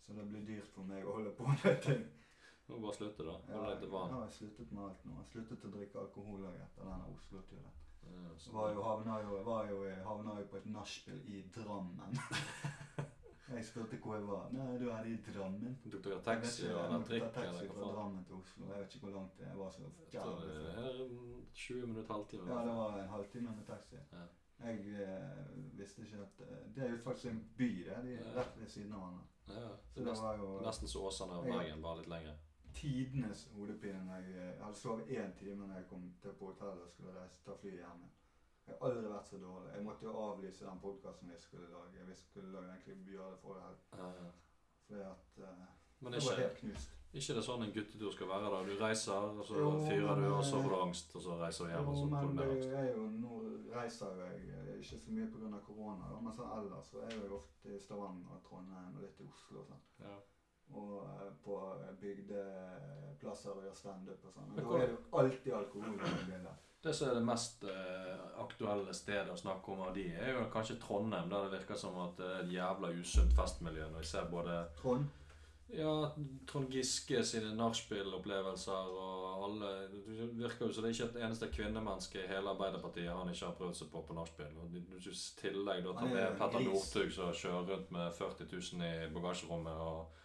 [0.00, 2.06] Så det blir dyrt for meg å holde på med ting.
[2.66, 3.36] Du må bare slutte, da.
[3.50, 5.20] Ja, jeg har sluttet med alt nå.
[5.20, 7.78] Jeg sluttet å drikke alkohol også etter denne Oslo-turen.
[8.10, 12.16] Ja, Så var jo, havna jo, var jo, havna jo på et nachspiel i Drammen.
[13.50, 14.48] Jeg spurte hvor jeg var.
[14.52, 15.78] Nei, du er i Drammen.
[15.84, 17.88] Tok dere Jeg vet taxi ikke, og jeg eller måtte trikk Jeg eller taxi fra?
[17.94, 18.66] Drammen til Oslo.
[18.70, 19.82] Jeg vet ikke hvor langt det var så
[20.12, 20.84] jævlig det full.
[20.84, 22.52] er en 20 minutter, halvtime.
[22.52, 23.96] Ja, det var en halvtime med taxi.
[24.12, 24.22] Ja.
[24.60, 27.96] Jeg eh, visste ikke at eh, Det er jo faktisk en by, det.
[28.04, 28.40] De er Ja.
[28.40, 29.24] rett ved siden av hverandre.
[29.48, 31.44] Ja, Så det var jo nesten så Åsane og.
[31.44, 32.34] Bergen, bare litt lenger.
[32.74, 36.82] tidenes hodepine når jeg, jeg hadde sovet én time når jeg kom til på hotellet
[36.84, 38.04] og skulle reise, ta flyet hjem.
[38.70, 39.72] Jeg har aldri vært så dårlig.
[39.74, 42.06] Jeg måtte jo avlyse den podkasten jeg skulle lage.
[42.06, 43.82] Vi skulle lage egentlig gjøre det forrige helg.
[43.98, 44.30] Ja, ja.
[44.86, 45.68] Fordi at uh,
[46.00, 46.94] Men det var ikke, helt knust.
[47.12, 48.52] ikke det sånn en guttetur skal være?
[48.54, 48.60] da?
[48.68, 51.66] Du reiser, og så Jo, fyrer du, og så får du angst, og så reiser
[51.66, 52.74] du hjem, og så får du men mer det angst.
[52.80, 53.42] er jo, nå
[53.74, 55.60] reiser jeg eh, ikke så mye pga.
[55.66, 59.20] korona, da, men sånn ellers så er jeg ofte i Stavanger og Trondheim og litt
[59.20, 59.84] i Oslo og sånn.
[60.06, 60.16] Ja.
[60.80, 61.60] Og eh, på
[62.00, 64.50] bygdeplasser og gjør standup og sånn.
[64.54, 66.66] Men da er det jo alltid alkohol i bildet.
[66.80, 70.46] Det som er det mest eh, aktuelle stedet å snakke om av de, er jo
[70.52, 73.88] kanskje Trondheim, der det virker som at det er et jævla usunt festmiljø.
[73.90, 75.10] Når jeg ser både Trond?
[75.72, 76.10] ja,
[76.48, 81.50] Trond Giske sine nachspiel-opplevelser og alle Det virker jo som det er ikke et eneste
[81.54, 84.56] kvinnemenneske i hele Arbeiderpartiet han ikke har prøvd seg på på nachspiel.
[84.72, 86.64] I tillegg da tar er med Petter.
[86.66, 90.16] Northug som kjører rundt med 40 000 i bagasjerommet og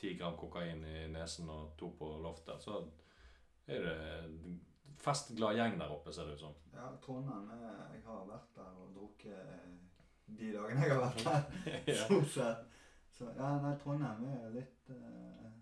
[0.00, 2.82] 10 gram kokain i nesen og to på loftet, så
[3.66, 3.98] er det
[5.06, 6.54] festglad gjeng der oppe, ser det ut som.
[6.74, 9.76] Ja, Trondheim eh, Jeg har vært der og drukket eh,
[10.38, 11.60] de dagene jeg har vært der.
[11.92, 12.00] ja.
[12.04, 12.64] Stort sett.
[13.16, 15.52] Så ja, nei, Trondheim er litt eh,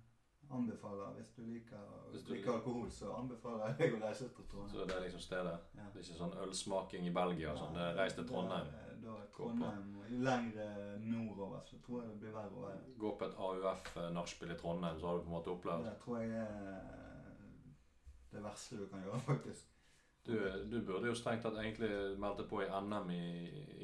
[0.54, 4.72] Anbefaler Hvis du liker å drikke alkohol, så anbefaler jeg å reise til Trondheim.
[4.74, 5.54] Så det er liksom stedet.
[5.74, 5.86] Ja.
[5.92, 7.78] Det er ikke sånn ølsmaking i Belgia og sånn.
[7.78, 8.68] Det er reis til Trondheim.
[8.74, 12.92] Da, da Trondheim Jo lenger nordover, så tror jeg det blir verre og verre.
[13.00, 16.20] Gå på et AUF-nachspiel i Trondheim, så har du på en måte opplevd Det tror
[16.22, 17.13] jeg er
[18.34, 19.70] det verste du kan gjøre, faktisk.
[20.26, 23.24] Du, du burde jo strengt tatt egentlig meldte på i NM i,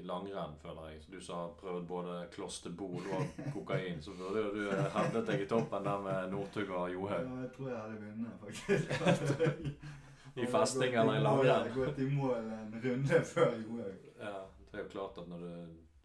[0.01, 1.03] i langrenn, føler jeg.
[1.03, 4.63] Så du som har prøvd både klosterbol og kokain, så burde jo du
[4.95, 9.77] hevdet deg i toppen der med Northug og Ja, jeg tror jeg hadde vunnet, faktisk.
[10.41, 11.47] I festing eller i langrenn.
[11.47, 14.09] Jeg hadde gått i mål en runde før Johaug.
[14.17, 14.35] Ja,
[14.71, 15.53] det er jo klart at når du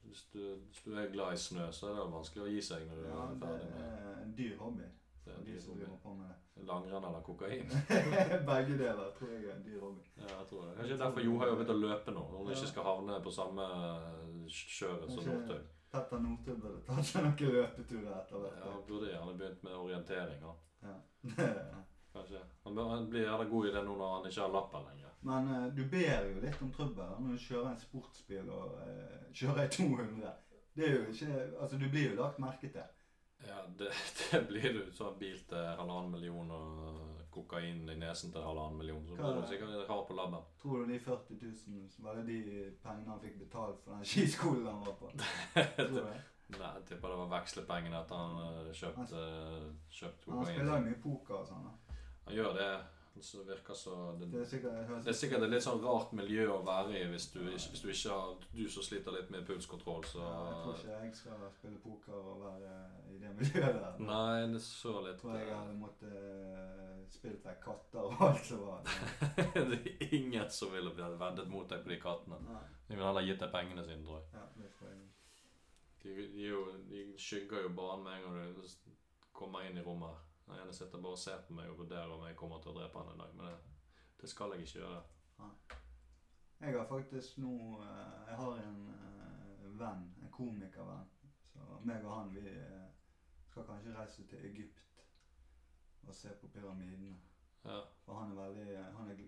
[0.03, 2.83] hvis, du hvis du er glad i snø, så er det vanskelig å gi seg
[2.89, 4.91] når du Ja, er det ferdig med er en dyr hobby
[5.25, 5.35] det.
[5.35, 6.33] er de som driver på med.
[6.65, 7.71] Langrenn eller kokain.
[8.49, 10.03] Begge deler tror jeg er en dyr hobby.
[10.17, 10.75] Ja, jeg tror det.
[10.77, 12.57] Kanskje derfor Jo har begynt å løpe nå, når hun Ja.
[12.57, 13.65] ikke skal havne på samme
[14.49, 15.65] kjøret som Northug.
[15.95, 18.61] Petter Northug burde tatt seg noen løpeturer etter hvert.
[18.61, 20.47] Ja, han burde gjerne begynt med orientering.
[20.47, 20.63] Han.
[20.85, 20.95] Ja.
[22.15, 22.39] Kanskje.
[22.63, 25.13] Han, blir gjerne god i det nå når han ikke har lappen lenger.
[25.27, 29.23] Men uh, du ber jo litt om trøbbel når du kjører en sportsbil og uh,
[29.35, 30.33] kjører i 200.
[30.75, 32.93] Det er jo ikke Altså, du blir jo lagt merke til.
[33.47, 33.89] Ja, det,
[34.31, 34.83] det blir du.
[34.95, 37.01] Sånn bil til halvannen million og
[37.35, 39.03] kokain i nesen til halvannen million.
[39.07, 40.45] Så Hva- blir du sikkert hard på labben.
[40.61, 44.65] Tror du de 40 000 var det de pengene han fikk betalt for den skiskolen
[44.71, 45.11] han var på?
[45.75, 46.21] Tror du det?
[46.55, 51.39] Nei, jeg tipper det var vekslepengene etter han eh, kjøpt Han spiller jo mye poker
[51.39, 51.63] og sånn.
[51.65, 51.95] da.
[52.27, 52.67] Han gjør det.
[53.21, 56.11] Så det virker så det, Det er sikkert, det er sikkert et litt sånn rart
[56.13, 59.29] miljø å være i hvis du, ikke- hvis du ikke har Du som sliter litt
[59.31, 62.73] med pulskontroll, så Ja, jeg tror ikke jeg skal spille poker og være
[63.09, 63.99] i det miljøet der.
[63.99, 68.21] Nei, det så Jeg litt tror jeg eh, hadde måttet spille spilt vekk katter og
[68.27, 68.81] alt som var.
[69.71, 72.39] Det er ingen som ville vendet mot deg på de kattene.
[72.49, 74.27] Nei, De ville heller gitt deg pengene sine, tror jeg.
[74.33, 75.01] ja, det tror jeg.
[76.03, 78.67] De, de, er de skygger jo banen med en gang du
[79.33, 80.09] kommer inn i rommet.
[80.09, 80.21] her.
[80.45, 82.77] Den ene sitter bare og ser på meg og vurderer om jeg kommer til å
[82.77, 83.33] drepe han en dag.
[83.37, 83.57] Men det,
[84.21, 85.01] det skal jeg ikke gjøre.
[86.59, 91.09] Jeg har faktisk nå eh, Jeg har en eh, venn, en komikervenn.
[91.43, 92.87] Så meg og han, vi eh,
[93.49, 94.81] skal kanskje reise til Egypt
[96.05, 97.15] og se på pyramidene.
[97.65, 97.81] Ja.
[98.05, 99.21] For han er veldig, han er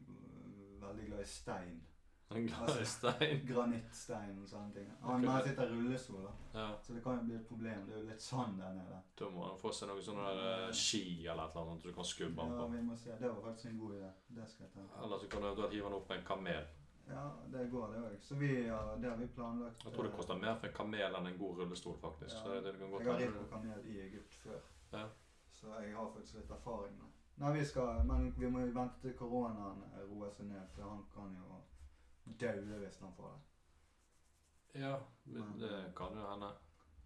[0.86, 1.80] veldig glad i stein.
[2.30, 3.44] Han er glad i stein.
[3.48, 4.88] Granittstein og sånne ting.
[5.02, 5.52] Han har okay.
[5.52, 6.32] sitter i rullestol, da.
[6.60, 6.66] Ja.
[6.84, 7.86] Så det kan jo bli et problem.
[7.88, 8.98] Det er jo litt sand der nede.
[9.20, 11.94] Da må han få seg noen sånne der, eh, ski eller et eller annet du
[11.96, 12.74] kan skubbe han Ja, på.
[12.74, 13.16] vi må se.
[13.22, 14.10] Det var faktisk en god idé.
[14.40, 15.04] Det skal jeg ta.
[15.04, 16.68] Eller så kan du eventuelt hive han opp med en kamel.
[17.10, 18.18] Ja, det går det òg.
[18.22, 19.86] Så vi, ja, det har vi planlagt.
[19.86, 22.36] Jeg tror det koster mer for en kamel enn en god rullestol, faktisk.
[22.36, 22.42] Ja.
[22.44, 24.60] Så det, det kan godt Jeg har ridd på kamel i Egypt før.
[24.92, 25.06] Ja.
[25.52, 27.16] Så jeg har faktisk litt erfaring med.
[27.38, 31.06] Nei, vi skal, Men vi må jo vente til koronaen roer seg ned, for han
[31.13, 31.62] kan jo
[32.42, 33.44] daue hvis han får det.
[34.82, 36.52] Ja, Men- det kan jo hende.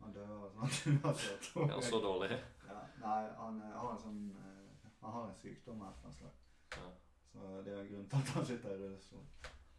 [0.02, 2.32] Han dør og sånn altså, tror han så dårlig.
[2.68, 6.08] Ja, nei, han eh, har en sånn eh, Han har en sykdom av et eller
[6.10, 6.34] annet slag.
[6.78, 6.90] Ja.
[7.32, 9.24] Så det er grunnen til at han sitter i rullestol.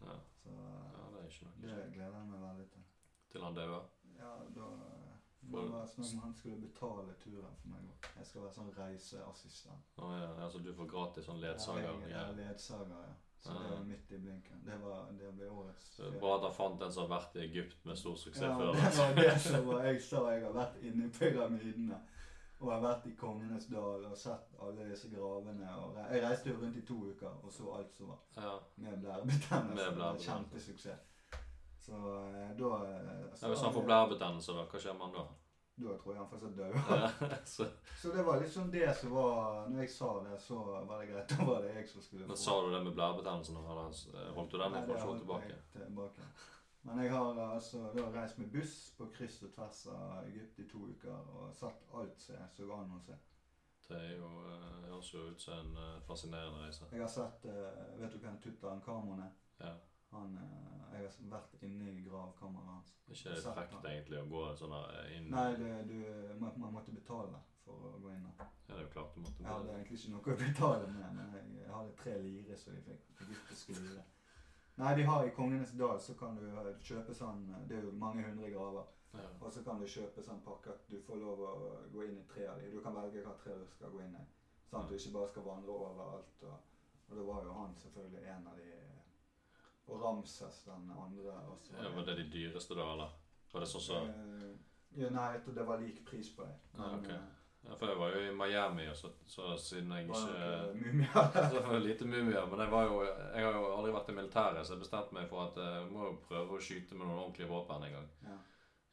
[0.03, 2.85] Ja, Så eh, ja det er ikke noe det gleder jeg meg veldig til.
[3.33, 3.75] Til han dør.
[4.19, 5.09] Ja, da eh,
[5.43, 8.09] For- Det var som om han skulle betale turen for meg òg.
[8.17, 9.89] Jeg skal være sånn reiseassistent.
[9.99, 11.83] Å ja, altså du får gratis sånn ledsager?
[11.83, 13.13] Ja, jeg jeg, er ledsager, ja.
[13.43, 14.61] Så det var midt i blinken.
[14.65, 17.09] Det, var, det ble årets Så det er Bra at han fant en som har
[17.17, 18.71] vært i Egypt med stor suksess Ja, før.
[18.71, 21.99] det var det som var Jeg sa jeg har vært inne i pyramidene.
[22.63, 25.67] Og har vært i Kongenes dal og sett alle disse gravene.
[25.83, 28.21] Og jeg reiste jo rundt i to uker og så alt som var.
[28.37, 28.53] Ja.
[28.85, 30.29] Med blærebetennelse.
[30.29, 31.09] Kjempesuksess.
[31.83, 32.69] Så eh, da
[33.35, 35.25] så, Ja, hvis han får blærebetennelse, hva skjer med han da?
[35.75, 36.75] Da tror jeg han fortsatt død.
[36.89, 37.65] Ja, så,
[37.97, 40.57] Så det var liksom det som var Når jeg sa det, så
[40.87, 41.29] var det greit.
[41.37, 43.55] Da var det jeg som skulle men sa du det med blærebetennelsen?
[43.55, 45.55] Holdt du den informasjonen tilbake?
[45.73, 46.21] tilbake.
[46.85, 50.65] Men jeg har altså da reist med buss på kryss og tvers av Egypt i
[50.67, 53.15] to uker og sett alt som så an å se.
[53.87, 56.85] Det er jo, eh, høres jo ut som en eh, fascinerende reise.
[56.91, 59.31] Jeg har sett eh, Vet du hvem Tutankhamon er?
[59.59, 59.73] Ja.
[60.13, 62.93] Han, eh, jeg har vært inne i gravkammeret hans.
[63.09, 65.97] Ikke det frekt egentlig å gå sånn der inn Nei, det, du,
[66.41, 68.33] man, man måtte betale for å gå inn der.
[68.43, 69.47] Ja, det er jo klart du måtte betale.
[69.47, 72.77] Jeg hadde egentlig ikke noe å betale med, men jeg, jeg hadde tre lire som
[72.77, 73.07] de fikk.
[73.27, 74.03] Egyptiske lire.
[74.81, 77.83] Nei, de har i Kongenes dal så kan du eh, kjøpe sånn eh, Det er
[77.87, 78.87] jo mange hundre graver.
[79.13, 79.27] ja.
[79.39, 81.51] Og så kan du kjøpe sånn pakke at du får lov å
[81.93, 82.71] gå inn i tre av de.
[82.73, 84.23] Du kan velge hva tre du skal gå inn i.
[84.69, 86.45] Sånn at du ikke bare skal vandre overalt.
[86.49, 86.71] Og,
[87.09, 88.71] og da var jo han selvfølgelig en av de
[89.87, 91.73] Og Ramses den andre også.
[91.75, 93.15] ja, Var det de dyreste da, eller?
[93.53, 94.51] Var det sånn som Eh,
[95.01, 96.53] ja, Nei, det var lik pris på det.
[96.77, 97.09] Ja, ok.
[97.09, 97.19] eh,
[97.63, 101.29] ja, For jeg var jo i Miami, og så, så siden jeg var ikke mumier?
[101.53, 104.15] Så var det lite mumier, men jeg, var jo, jeg har jo aldri vært i
[104.17, 107.07] militæret, så jeg bestemte meg for at eh, jeg må jo prøve å skyte med
[107.07, 108.09] noen ordentlige våpen en gang.
[108.27, 108.37] Ja.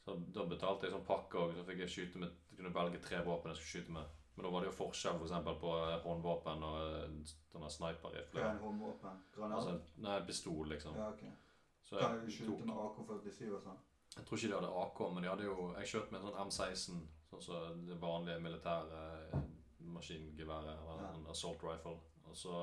[0.04, 3.20] Så da betalte jeg sånn pakke òg, så fikk jeg skyte med, kunne velge tre
[3.26, 4.16] våpen jeg skulle skyte med.
[4.36, 8.40] Men da var det jo forskjell for eksempel, på eh, håndvåpen og eh, denne sniperrifle.
[8.40, 9.22] Hva er en håndvåpen?
[9.34, 9.56] Granat?
[9.58, 10.96] Altså, nei, pistol, liksom.
[10.96, 11.24] ja, ok.
[11.82, 13.80] Så Kan du jeg skyte med AK-47 og sånn?
[14.16, 16.38] Jeg tror ikke de hadde AK, men de hadde jo Jeg skjøt med en sånn
[16.46, 19.42] M16, sånn som det vanlige militære eh,
[19.96, 21.10] maskingeværet, eller Ja.
[21.18, 21.96] en assault rifle.
[22.30, 22.54] Og så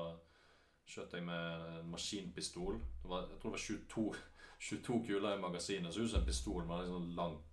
[0.88, 2.74] skjøt jeg med en maskinpistol.
[3.02, 4.14] Det var, jeg tror det var 22,
[4.60, 5.94] 22 kuler i magasinet.
[5.94, 7.44] Så ut som en pistol men en sånn langt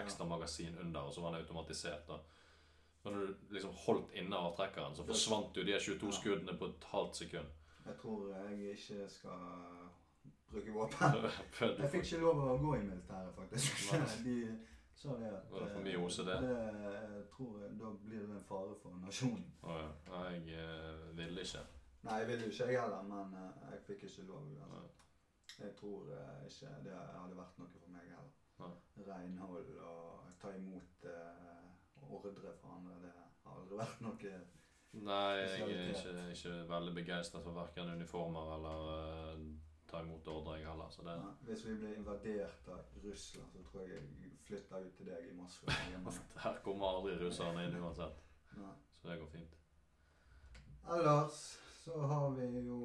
[0.00, 2.06] ekstra magasin under, og så var den automatisert.
[2.08, 2.18] da.
[3.04, 6.12] Når du liksom holdt inne avtrekkeren, så forsvant jo de 22 Ja.
[6.18, 7.46] skuddene på et halvt sekund.
[7.86, 9.46] Jeg tror jeg ikke skal
[10.50, 11.14] bruke våpen.
[11.80, 13.94] Jeg fikk ikke lov å gå i militæret, faktisk.
[14.26, 14.36] De
[15.00, 16.30] sa det at Var det for eh, mye OCD?
[16.44, 16.56] Det,
[17.16, 19.46] jeg tror jeg, Da blir det en fare for nasjonen.
[19.64, 19.90] Å ja.
[20.28, 21.62] Jeg eh, ville ikke.
[22.04, 24.50] Nei, jeg ville ikke jeg heller, men eh, jeg fikk ikke lov.
[24.66, 24.82] Altså.
[25.64, 28.36] Jeg tror eh, ikke det hadde vært noe for meg heller.
[28.60, 28.74] Nei.
[29.08, 31.39] Renhold og ta imot eh,
[32.18, 34.40] ordre fra andre, det har aldri vært noe
[34.90, 39.44] Nei, jeg er ikke, ikke veldig begeistret for verken uniformer eller uh,
[39.90, 40.90] ta imot ordre, jeg heller.
[40.90, 44.98] Så det Nei, Hvis vi blir invadert av Russland, så tror jeg jeg flytter ut
[44.98, 45.76] til deg i Moskva.
[46.44, 48.22] Her kommer aldri russerne inn uansett.
[48.58, 48.74] Nei.
[48.98, 49.56] Så det går fint.
[50.90, 51.40] Ellers
[51.84, 52.80] så har vi jo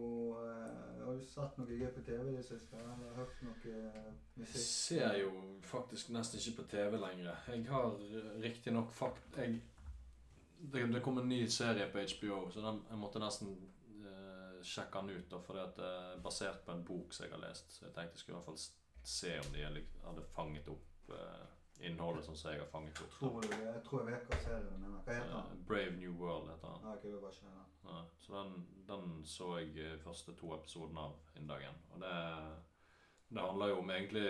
[1.15, 2.75] Har jo sett noe gøy på TV i det siste?
[2.75, 3.53] Eller hørt noe
[4.35, 4.55] musikk.
[4.57, 5.29] Jeg ser jo
[5.63, 7.37] faktisk nesten ikke på TV lenger.
[7.53, 7.93] Jeg har
[8.43, 9.37] riktignok fakt...
[9.39, 9.61] Jeg,
[10.59, 13.53] det, det kom en ny serie på HBO, så den, jeg måtte nesten
[14.03, 15.29] uh, sjekke den ut.
[15.31, 17.71] da, fordi at det er basert på en bok som jeg har lest.
[17.71, 18.63] Så jeg tenkte jeg skulle i hvert fall
[19.15, 23.11] se om de hadde fanget opp eh, innholdet sånn som jeg har fanget opp.
[23.19, 23.47] Tror du?
[23.51, 24.95] Jeg tror jeg vet hva serien min.
[25.05, 25.63] Hva heter Eh, den?
[25.67, 26.85] Brave New World heter den.
[26.87, 27.61] Ah, ok, det var ikke den.
[27.85, 31.81] Ja, så den, den så jeg eh, første to episodene av innen dagen.
[31.93, 32.13] Og det,
[33.29, 34.27] det handler jo om egentlig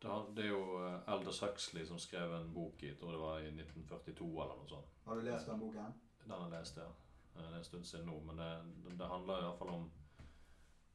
[0.00, 3.38] det, det er jo Elders Aldous Huxley som skrev en bok i tror det var
[3.40, 4.94] i 1942 eller noe sånt.
[5.04, 5.98] Har du lest den boken?
[6.22, 6.88] Den har jeg lest, ja.
[7.34, 9.90] Eh, Det er en stund siden nå, men det, det, handler i hvert fall om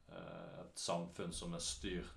[0.09, 2.13] eh, et samfunn som er styrt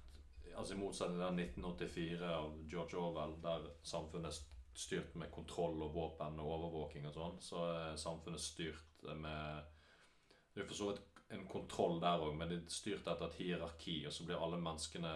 [0.59, 5.83] Altså I motsetning til den 1984 av George Orwell, der samfunnet er styrt med kontroll
[5.87, 9.75] og våpen og overvåking og sånn, så er samfunnet styrt med
[10.55, 11.05] Det er for så vidt
[11.37, 14.59] en kontroll der òg, men det er styrt etter et hierarki, og så blir alle
[14.59, 15.13] menneskene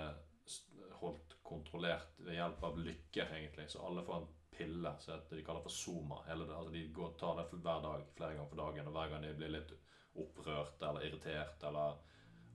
[1.00, 3.66] holdt kontrollert ved hjelp av lykke, egentlig.
[3.72, 6.20] Så alle får en pille som de kaller for Soma.
[6.30, 9.26] Eller, altså de går tar det hver dag, flere ganger for dagen, og hver gang
[9.26, 9.74] de blir litt
[10.22, 11.96] opprørt eller irritert eller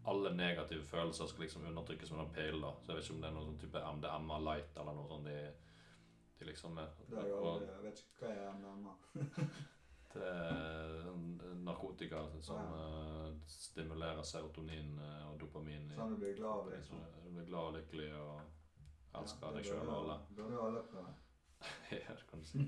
[0.07, 2.61] alle negative følelser skal liksom undertrykkes med noen pillen.
[2.63, 2.73] da.
[2.81, 5.27] Så jeg vet ikke om det er noen sånn type MDMA light eller noe sånt.
[5.27, 5.39] De,
[6.39, 8.93] de liksom er, Det jeg og aldri, jeg vet ikke hva er MDMA.
[10.17, 11.09] Det er
[11.67, 15.89] narkotika som eh, stimulerer serotonin eh, og dopamin.
[15.91, 17.01] Sånn Sånn du blir glad og liksom.
[17.25, 20.17] Du blir glad og lykkelig og elsker Ja, deg sjøl og alle.
[20.39, 21.13] jo alle prøve.
[21.99, 22.63] ja, det kan du si.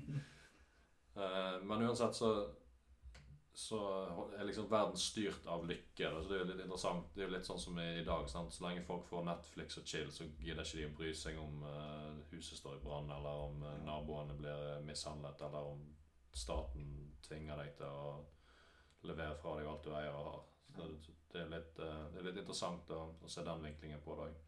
[1.16, 2.30] uh, men uansett så
[3.52, 3.78] så
[4.38, 6.10] er liksom verden styrt av lykke.
[6.10, 7.08] Så det er jo litt interessant.
[7.14, 8.28] Det er jo litt sånn som i, dag.
[8.30, 8.52] Sant?
[8.54, 11.64] Så lenge folk får Netflix og chill, så gidder ikke de å bry seg om
[11.66, 15.82] uh, huset står i brann, eller om uh, naboene blir eh, mishandlet, eller om
[16.30, 16.86] staten
[17.26, 18.20] tvinger deg til å
[19.08, 20.46] levere fra deg alt du eier og har.
[20.70, 20.86] Så
[21.32, 24.30] det, er litt, uh, det er litt interessant å, å se den vinklingen på det
[24.30, 24.40] òg.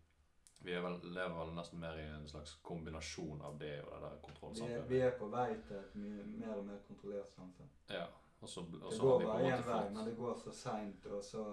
[0.62, 4.12] Vi vel, lever vel nesten mer i en slags kombinasjon av det og det der
[4.12, 4.90] Vi er, kontrollsamfunnet.
[4.92, 7.72] vi er på vei til et mye mer og mer kontrollert samfunn.
[7.90, 8.04] Ja,
[8.42, 11.46] og så, og Det går bare én vei, men det går så seint, og så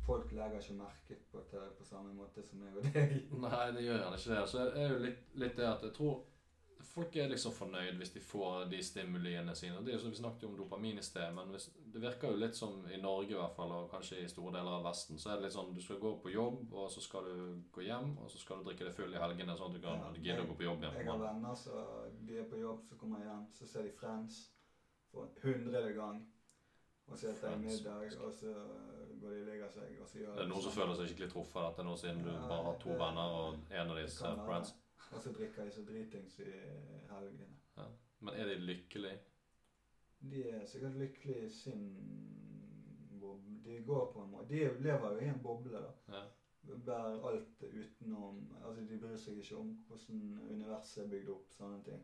[0.00, 3.12] Folk legger ikke merke på det på samme måte som meg og deg.
[3.44, 4.44] Nei, det gjør gjerne ikke det.
[4.48, 6.22] Så er jo litt, litt det at jeg tror
[6.90, 9.78] folk er liksom fornøyd hvis de får de stimuliene sine.
[9.84, 12.32] Det er jo som Vi snakket jo om dopamin i sted, men hvis, det virker
[12.32, 15.18] jo litt som i Norge i hvert fall, og kanskje i store deler av Vesten,
[15.20, 17.86] så er det litt sånn du skal gå på jobb, og så skal du gå
[17.86, 20.14] hjem, og så skal du drikke deg full i helgene, sånn at du kan Ja,
[20.18, 20.96] gidde å gå på jobb igjen.
[20.98, 23.94] Jeg har venner som de er på jobb, så kommer jeg hjem, så ser de
[24.00, 24.40] Friends
[25.10, 26.20] for hundrede gang.
[27.10, 28.52] Og så etter en middag, og så
[29.20, 31.30] går de og legger seg, og så gjør Det er noen som føler seg skikkelig
[31.32, 34.22] truffet det er nå, siden du Ja, bare har to venner, og en av disse
[34.22, 34.44] Det ser.
[34.46, 34.74] Friends.
[35.10, 36.52] Og så drikker de så dritings i
[37.10, 37.88] helgene.
[38.20, 39.18] Men er de lykkelige?
[40.20, 41.84] De er sikkert lykkelige i sin
[43.20, 43.56] boble.
[43.64, 45.92] De går på en måte De lever jo i en boble, da.
[46.14, 46.22] Ja.
[46.86, 51.82] Bærer alt utenom Altså, de bryr seg ikke om hvordan universet er bygd opp, sånne
[51.84, 52.02] ting.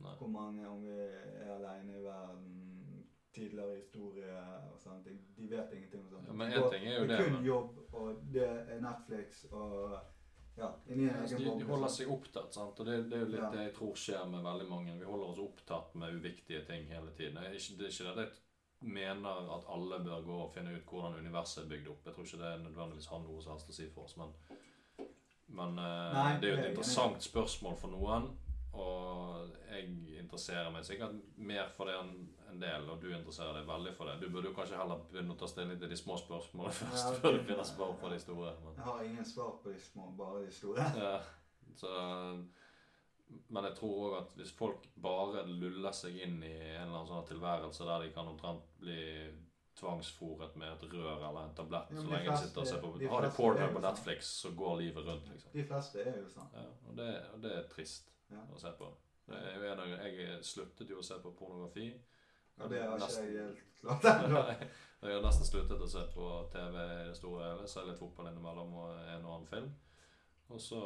[0.00, 0.14] Nei.
[0.18, 2.54] Hvor mange, om vi er alene i verden,
[3.34, 4.38] tidligere historie
[4.72, 5.18] og sånne ting.
[5.36, 6.26] De vet ingenting om sånt.
[6.28, 9.44] Ja, men en ting er jo det det, er kun jobb, og det er Netflix
[9.52, 9.98] og
[10.58, 11.64] Ja, inni en Altså, egen de, boble.
[11.64, 12.80] de holder seg opptatt, sant?
[12.80, 13.50] og det, det er jo litt Ja.
[13.54, 14.96] det jeg tror skjer med veldig mange.
[14.98, 17.38] Vi holder oss opptatt med uviktige ting hele tiden.
[17.38, 18.28] Det er ikke det, er ikke det
[18.80, 22.04] mener at alle bør gå og finne ut hvordan universet er bygd opp.
[22.06, 24.34] Jeg tror ikke det nødvendigvis har noe som helst å si for oss, men,
[25.48, 28.30] men eh, Nei, det er jo er et interessant spørsmål for noen.
[28.78, 29.88] Og jeg
[30.20, 32.12] interesserer meg sikkert mer for det enn
[32.50, 34.16] en del, og du interesserer deg veldig for det.
[34.22, 37.18] Du burde jo kanskje heller begynne å ta stilling til de små spørsmålene først, Ja,
[37.22, 38.54] før du finner svar på de store.
[38.64, 38.78] Men.
[38.78, 40.88] Jeg har ingen svar på de små, bare de store.
[41.04, 41.12] Ja,
[41.78, 41.90] så,
[43.54, 47.10] men jeg tror òg at hvis folk bare luller seg inn i en eller annen
[47.12, 49.04] sånn tilværelse der de kan omtrent bli
[49.78, 52.90] tvangsfòret med et rør eller en tablett Ja, så lenge de sitter og ser på
[52.98, 53.84] de Har de jo på sånn.
[53.86, 55.52] Netflix, så går livet rundt, liksom.
[55.54, 56.50] De fleste er jo sånn.
[56.58, 58.44] Ja, og, det, og det er trist Ja.
[58.54, 58.90] å se på.
[59.30, 61.90] Av, jeg sluttet jo å se på pornografi.
[62.60, 64.44] Ja, det har ikke jeg helt klart ennå.
[65.00, 67.68] Jeg har nesten sluttet å se på TV i det store hele.
[67.72, 69.70] Ser litt fotball innimellom og en og annen film.
[70.52, 70.80] Og så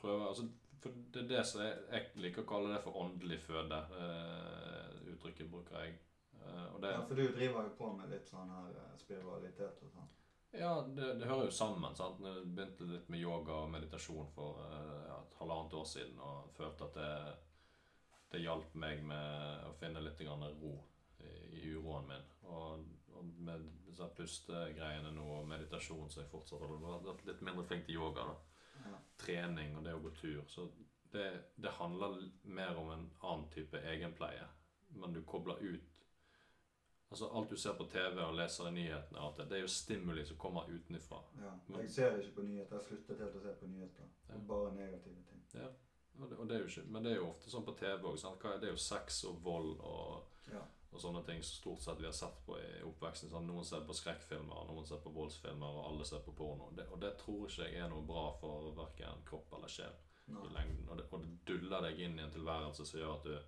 [0.00, 0.48] prøver altså,
[0.82, 3.78] For det er det som jeg, jeg liker å kalle det for åndelig føde.
[3.92, 5.98] Uh, uttrykket bruker jeg.
[6.40, 9.92] Uh, det, Ja, for du driver jo på med litt sånn her eh, spiritualitet og
[9.92, 10.08] sånn.
[10.52, 11.94] Ja, det, det hører jo sammen.
[11.96, 12.22] sant?
[12.24, 16.50] Jeg begynte litt med yoga og meditasjon for eh, ja, et halvannet år siden og
[16.56, 17.34] følte at det,
[18.34, 20.74] det hjalp meg med å finne litt grann ro
[21.22, 22.28] i, i uroen min.
[22.50, 26.64] Og, og med disse pustegreiene nå og meditasjon så jeg fortsatt
[27.06, 28.26] vært litt mindre flink til yoga.
[28.32, 28.38] da.
[28.90, 29.02] Ja.
[29.20, 30.42] Trening og det å gå tur.
[30.48, 30.70] Så
[31.12, 34.46] det, det handler mer om en annen type egenpleie.
[34.98, 35.89] Men du kobler ut
[37.10, 39.68] Altså Alt du ser på TV og leser i nyhetene, alt det, det er jo
[39.74, 41.18] stimuli som kommer utenfra.
[41.42, 41.52] ja.
[41.80, 42.76] Jeg ser ikke på nyheter.
[42.76, 44.10] Jeg sluttet helt å se på nyheter.
[44.28, 44.38] Ja.
[44.48, 45.40] Bare negative ting.
[46.20, 48.04] Og det, og det er jo ikke, men det er jo ofte sånn på TV
[48.10, 48.20] òg.
[48.60, 50.60] Det er jo sex og vold og, Ja.
[50.92, 53.30] og sånne ting som stort sett vi har sett på i oppveksten.
[53.30, 56.70] Sånn, noen ser på skrekkfilmer, noen ser på voldsfilmer, og alle ser på porno.
[56.76, 59.92] Det, og det tror ikke jeg er noe bra for verken kropp eller sjel.
[60.30, 60.44] Nei.
[60.46, 60.88] i lengden.
[60.88, 63.38] Og det, og det duller deg inn i en tilværelse som gjør at du,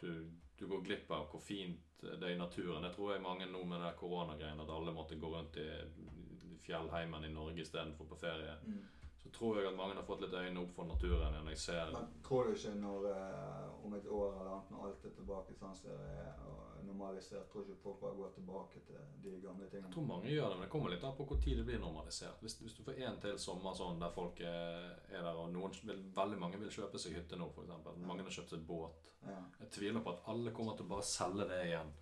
[0.00, 2.84] du, du går glipp av hvor fint det er i naturen.
[2.86, 5.68] Jeg tror jeg mange nå med det koronagreiene, at alle måtte gå rundt i
[6.64, 8.56] fjellheimen i Norge istedenfor på ferie.
[8.64, 8.80] Mm.
[9.20, 11.50] Så tror jeg at mange har fått litt øynene opp for naturen igjen.
[11.52, 15.04] Jeg ser Men tror du ikke når eh, om et år eller annet, når alt
[15.04, 16.40] er tilbake sånn som det er
[16.80, 19.88] og normalisert, tror ikke folk bare går tilbake til de gamle tingene?
[19.88, 21.80] jeg tror mange gjør det, men det kommer litt an på hvor tid det blir
[21.82, 22.40] normalisert.
[22.40, 25.76] Hvis, hvis du får en til sommer sånn der folk er, er der, og noen
[25.84, 27.90] vil, veldig mange vil kjøpe seg hytte nå, f.eks.
[28.00, 29.10] Mange har kjøpt seg båt.
[29.26, 29.40] Ja.
[29.60, 31.92] Jeg tviler på at alle kommer til å bare selge det igjen.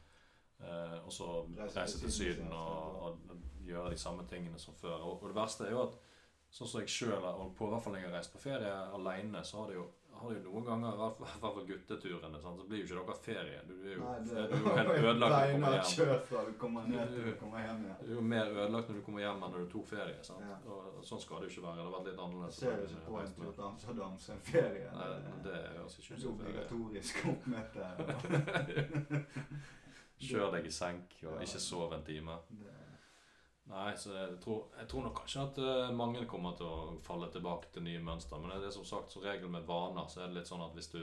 [0.58, 5.02] Eh, og så Reise til Syden, og, og gjøre de samme tingene som før.
[5.02, 5.98] Og, og det verste er jo at
[6.50, 8.38] sånn som jeg sjøl har holdt på, i hvert fall når jeg har reist på
[8.40, 9.86] ferie aleine, så har det jo
[10.18, 13.14] har det jo noen ganger, i hvert fall- gutteturene, sant, så blir jo ikke dere
[13.22, 13.60] ferie.
[13.68, 16.22] Du er jo, Nei, du er jo helt ødelagt når du kommer hjem.
[16.26, 18.00] fra du kommer ned til du kommer hjem igjen.
[18.00, 20.16] Du er jo mer ødelagt når du kommer hjem enn når du tok ferie.
[20.26, 20.42] sant?
[20.42, 20.56] Ja.
[20.74, 21.76] Og, sånn skal det jo ikke være.
[21.78, 22.58] Det har vært litt Jeg annerledes.
[22.58, 24.88] ser du ikke på en tur til Amsterdam som ferie.
[24.98, 26.66] Nei, Det det høres ikke ut som ferie.
[26.66, 27.84] obligatorisk oppmøte.
[30.28, 32.34] Kjør deg i senk og ikke sov en time.
[32.50, 32.74] Det-
[33.68, 37.28] Nei, så jeg tror, jeg tror nok kanskje at eh, mange kommer til å falle
[37.32, 38.40] tilbake til nye mønster.
[38.40, 40.76] Men det er som sagt, som regel med vaner, så er det litt sånn at
[40.76, 41.02] hvis du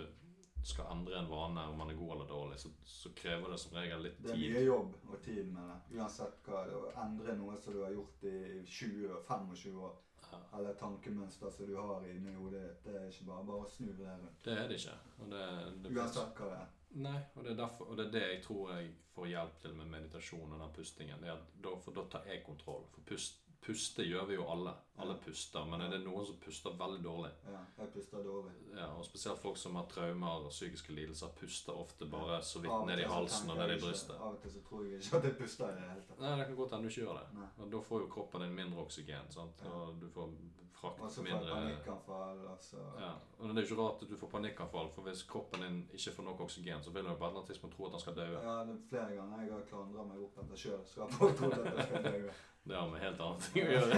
[0.66, 3.76] skal endre en vane, om man er god eller dårlig, så, så krever det som
[3.78, 4.26] regel litt tid.
[4.26, 4.56] Det er tid.
[4.56, 6.00] mye jobb og tid med det.
[6.00, 6.64] Uansett hva.
[6.80, 9.94] Å endre noe som du har gjort i 20-25 år,
[10.26, 13.70] Ja, eller tankemønster som du har inni hodet ditt, det er ikke bare bare å
[13.70, 14.40] snu det rundt.
[14.48, 14.96] det er det ikke.
[15.36, 15.44] Det,
[15.84, 16.72] det Uansett hva det er.
[16.96, 19.74] Nei, og det, er derfor, og det er det jeg tror jeg får hjelp til
[19.76, 21.20] med meditasjon og den pustingen.
[21.24, 22.86] Det er at da, for da tar jeg kontroll.
[22.94, 24.72] For pust, puste gjør vi jo alle.
[25.04, 25.66] Alle puster.
[25.68, 27.32] Men er det noen som puster veldig dårlig?
[27.52, 28.54] Ja, jeg puster dårlig.
[28.78, 32.76] Ja, og Spesielt folk som har traumer og psykiske lidelser, puster ofte bare så vidt
[32.88, 34.16] ned i halsen og ned i brystet.
[34.16, 36.20] Av og til så tror jeg ikke at jeg puster i det hele tatt.
[36.24, 37.26] Nei, Det kan godt hende du ikke gjør det.
[37.42, 37.50] Nei.
[37.58, 39.32] Og Da får jo kroppen din mindre oksygen.
[39.36, 39.66] sant?
[39.72, 40.32] Og du får
[40.76, 43.12] Og frakt så får mindre panikkanfall, og så ja.
[43.40, 46.16] Og det er jo ikke rart at du får panikkanfall, for hvis kroppen din ikke
[46.18, 48.18] får nok oksygen, så vil du på et eller annet tidspunkt tro at han skal
[48.20, 48.28] dø.
[48.34, 51.38] Ja, det er flere ganger jeg har klandra meg opp etter sjøl, så har folk
[51.40, 52.20] trodd at jeg skal dø.
[52.66, 53.98] Det har med helt andre ting å gjøre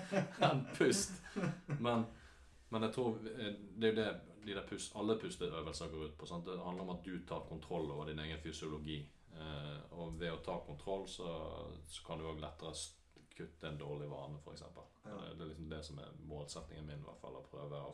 [0.48, 1.18] enn pust.
[1.76, 2.06] Men,
[2.72, 4.06] men jeg tror eh, det er jo det
[4.48, 6.26] de der pust, alle pusteøvelser går ut på.
[6.26, 6.46] Sant?
[6.46, 9.02] Det handler om at du tar kontroll over din egen fysiologi.
[9.36, 11.28] Eh, og ved å ta kontroll, så,
[11.84, 12.72] så kan du òg lettere
[13.38, 14.64] kutte en dårlig vane, f.eks.
[14.66, 15.16] Ja.
[15.32, 17.38] Det er liksom det som er målsettingen min, i hvert fall.
[17.38, 17.92] Å prøve å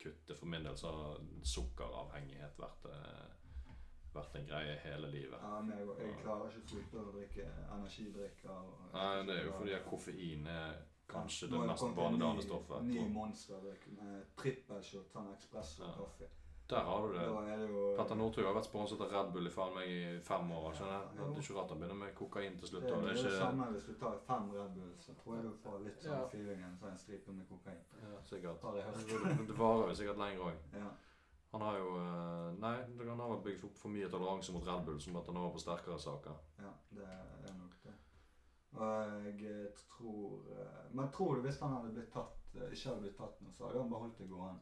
[0.00, 0.36] kutte.
[0.36, 1.20] For min del så har
[1.54, 3.70] sukkeravhengighet vært, eh,
[4.16, 5.38] vært en greie hele livet.
[5.42, 8.68] Ja, men jeg, jeg klarer ikke slutte å drikke energidrikker.
[8.94, 10.76] Nei, det er jo fordi koffein er
[11.08, 12.88] kanskje ja, det mest vanedannende stoffet.
[12.88, 13.68] Ny monster
[14.00, 15.92] med trippelshot, sånn ekspress Ja.
[16.00, 16.30] kaffe.
[16.70, 17.22] Der har du det.
[17.30, 19.86] Da er det jo Petter Northug har vært sponset av Red Bull i faen meg
[19.88, 20.72] i fem år.
[20.74, 21.10] skjønner jeg.
[21.16, 21.26] Ja.
[21.30, 22.82] Det er ikke rart han begynner med kokain til slutt.
[22.82, 25.44] Det Det er det ikke samme hvis du tar fem Red Bull, så tror jeg
[25.44, 26.26] du får litt sånn Ja.
[26.32, 27.82] feelingen som en stripe med kokain.
[28.02, 28.60] ja, sikkert.
[28.62, 30.56] Det, det varer jo sikkert lenger òg.
[30.74, 30.90] Ja.
[31.52, 32.74] Han har jo eh, Nei,
[33.08, 35.50] han har vel bygd opp for mye toleranse mot Red Bull som at han har
[35.54, 36.34] på sterkere saker.
[36.58, 37.94] Ja, det er nok det.
[38.76, 43.00] Og jeg tror eh, Men tror du hvis han hadde blitt tatt, eh, ikke hadde
[43.06, 44.60] blitt tatt nå, så hadde han beholdt det gående?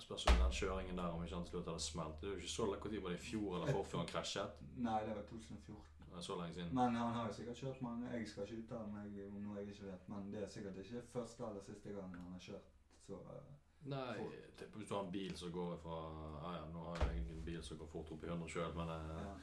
[0.00, 2.20] Spørs om den kjøringen der om ikke han til slutt hadde smelt.
[2.20, 4.62] Det er jo ikke så lenge var det i fjor eller forfjor han krasjet.
[4.76, 5.76] Nei, det var 2014.
[6.10, 6.74] Det er så lenge siden.
[6.74, 9.68] Men han har jo sikkert kjørt mange Jeg skal ikke uttale meg om noe jeg
[9.74, 12.68] ikke vet, men det er sikkert ikke første eller siste gang han har kjørt.
[13.06, 13.52] Så eh,
[13.84, 15.96] Nei, For- typ, hvis du har en bil som går fra
[16.42, 18.88] Ja, ja, nå har jeg en bil som går fort opp i 100 sjøl, men
[18.94, 19.34] eh, ja.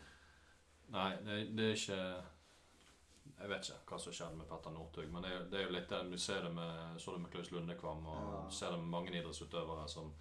[0.95, 1.99] Nei, det, det er ikke
[3.41, 5.75] Jeg vet ikke hva som skjedde med Petter Northug, men det er, det er jo
[5.75, 8.41] litt det du ser det med, så det med Klaus Lundekvam og Ja.
[8.49, 10.11] ser det med mange idrettsutøvere som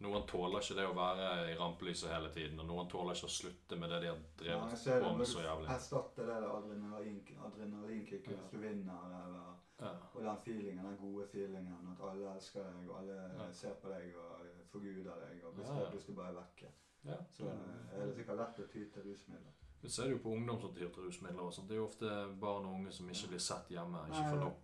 [0.00, 3.34] Noen tåler ikke det å være i rampelyset hele tiden, og noen tåler ikke å
[3.34, 5.68] slutte med det de har drevet ser på med så jævlig.
[5.74, 8.18] Erstatte det adrenalinkicket adrenalin, Ja.
[8.40, 9.92] hvis du vinner, eller Ja.
[10.14, 13.52] Og den feelingen, den gode feelingen, at alle elsker deg, og alle Ja.
[13.52, 16.68] ser på deg og forguder deg, og hvis plutselig bare er vekke,
[17.04, 17.16] Ja.
[17.30, 17.44] så
[17.92, 19.52] er det sikkert lett å ty til rusmidler.
[19.82, 21.68] Vi ser du jo på ungdom som tyr til rusmidler og sånt.
[21.68, 23.98] Det er jo ofte barn og unge som ikke blir sett hjemme.
[24.08, 24.56] Ikke får nok.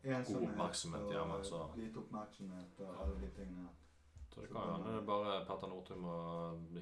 [0.43, 3.69] oppmerksomhet hjemme, så- Lite oppmerksomhet og alle de tingene.
[4.37, 6.15] Så det kan hende er bare Petter Northug må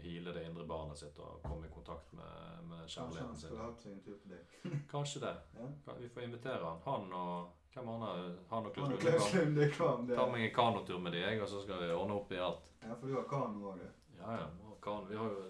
[0.02, 3.59] hile det indre barnet sitt og komme i kontakt med, med Kanskje han kjærligheten skulle
[3.61, 3.61] sin.
[3.61, 4.57] hatt en tur på deg.
[4.94, 5.34] Kanskje det.
[5.61, 5.68] Ja.
[6.00, 6.80] Vi får invitere han.
[6.88, 8.11] Han og hvem andre?
[8.50, 8.98] Han og Klaus.
[9.05, 12.34] Klaus Lundekvam, Ta meg en kanotur med de, jeg, og så skal vi ordne opp
[12.34, 12.74] i alt.
[12.82, 14.18] Ja, for du har kano òg, du.
[14.18, 14.50] Ja, ja.
[14.82, 15.07] kan.
[15.09, 15.46] Vi har jo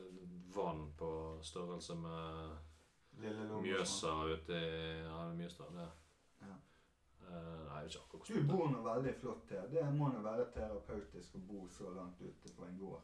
[0.54, 2.52] vann på størrelse med
[3.64, 5.72] Mjøsa ute i Ja, Mjøsa.
[5.72, 5.88] Det.
[7.34, 9.68] Eh, nei, jeg ikke akkurat Du bor nå veldig flott her.
[9.70, 13.00] Det må nå være terapeutisk å bo så langt ute på en gård.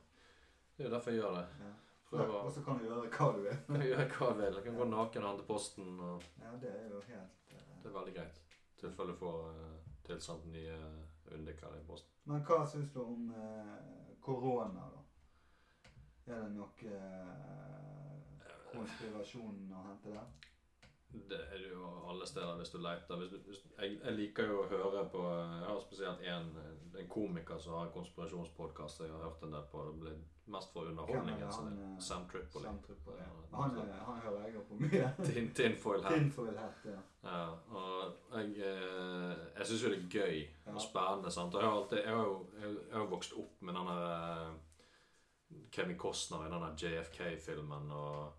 [0.76, 1.46] Det er jo derfor jeg gjør det.
[1.64, 1.72] Ja.
[2.10, 3.58] Prøver Og så kan du gjøre hva du vil.
[3.80, 4.56] Jeg gjør hva jeg vil.
[4.56, 6.00] Jeg kan gå naken og hente posten.
[6.00, 7.82] og Ja, det er jo helt Uh...
[7.82, 8.40] Det er veldig greit.
[8.76, 9.76] I tilfelle får uh,
[10.06, 10.74] tilsendt nye
[11.36, 12.10] undiker i posten.
[12.24, 13.30] Men hva syns du om
[14.20, 15.02] korona, da?
[16.30, 16.90] Er det noe
[18.72, 20.49] konspirasjon å hente der?
[21.12, 23.16] Det er det jo alle steder hvis du leter.
[23.18, 26.50] Hvis du, hvis, jeg, jeg liker jo å høre på Jeg har spesielt en,
[27.00, 29.82] en komiker som har en konspirasjonspodkast jeg har hørt en del på.
[29.88, 31.42] Det blir mest for underholdningen.
[31.46, 32.64] Er Han, eh, Sam Tripoli.
[32.64, 33.28] Sam Tripoli, ja.
[33.58, 35.10] Han, er- han hører jeg på mye.
[35.28, 36.14] Tin, tinfoil hat.
[36.14, 36.96] Tinfoil hat, ja.
[37.26, 37.44] Ja,
[37.74, 40.74] og jeg, eh, jeg syns jo det er gøy Ja.
[40.74, 41.30] og spennende.
[41.30, 41.54] sant?
[41.54, 44.58] Og jeg har, alltid, jeg har jo jeg, jeg har vokst opp med denne der
[45.74, 48.32] Kevin Costner i denne JFK-filmen og,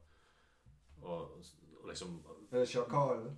[1.02, 2.20] og, og liksom
[2.52, 3.38] Er det Sjakalen?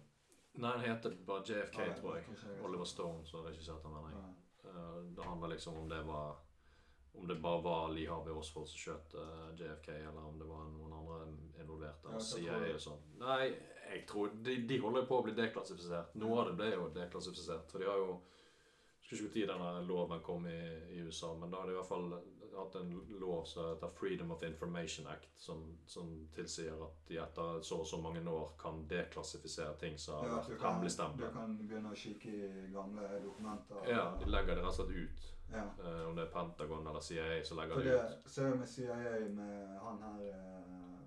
[0.56, 2.26] Nei, han heter bare JFK, Ja, tror jeg.
[2.30, 2.64] jeg.
[2.66, 3.92] Oliver Stone som har regissert den.
[3.94, 4.34] mener jeg.
[4.66, 6.36] Eh, Det handler liksom om det var
[7.16, 10.64] om det bare var Lee Harvey Oswald som skjøt eh, JFK, eller om det var
[10.66, 11.28] noen andre
[11.62, 12.04] involvert.
[12.12, 13.04] Ja, CIA og sånn.
[13.20, 13.54] Nei,
[13.94, 16.16] jeg tror de, de holder på å bli deklassifisert.
[16.16, 17.70] Noe av det ble jo deklassifisert.
[17.72, 18.16] For de har jo
[19.04, 20.60] Skulle ikke når denne loven kom i,
[20.96, 22.14] i USA, men da hadde de i hvert fall
[22.54, 27.62] hatt en lov som heter Freedom of Information Act, som, som tilsier at de etter
[27.66, 31.56] så og så mange år kan deklassifisere ting som har Ja, vært kan, du kan
[31.58, 33.82] begynne å kikke i gamle dokumenter.
[33.90, 35.30] Ja, de legger det rett og slett ut.
[35.54, 35.66] Ja.
[35.86, 38.30] Eh, om det er Pentagon eller CIA, så legger For de det ut.
[38.32, 39.02] ser jeg med CIA,
[39.42, 41.02] med han her eh,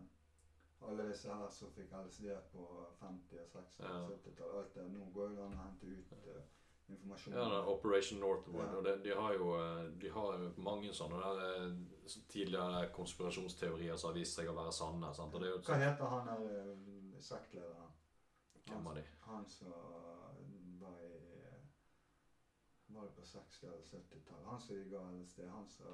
[0.86, 2.66] Alle disse her som fikk LSD på
[3.00, 4.02] 50-, 60-, Ja.
[4.10, 4.76] 70-tallet.
[4.92, 6.42] Nå går det an å hente ut eh,
[6.88, 7.34] informasjon.
[7.34, 8.62] Ja, det er Operation Northwood.
[8.64, 8.76] Ja.
[8.78, 13.96] Og det, de har jo eh, de har jo mange sånne der, eh, tidligere konspirasjonsteorier
[13.96, 15.12] som har vist seg å være sanne.
[15.14, 15.34] Sant?
[15.34, 17.92] Jo Hva heter han der eh, sektlederen?
[18.66, 19.02] De?
[19.26, 19.70] Han som
[20.80, 21.12] var i
[22.88, 24.46] Var det på 60- eller 70-tallet?
[24.46, 25.40] Han som ga LSD.
[25.50, 25.86] Han som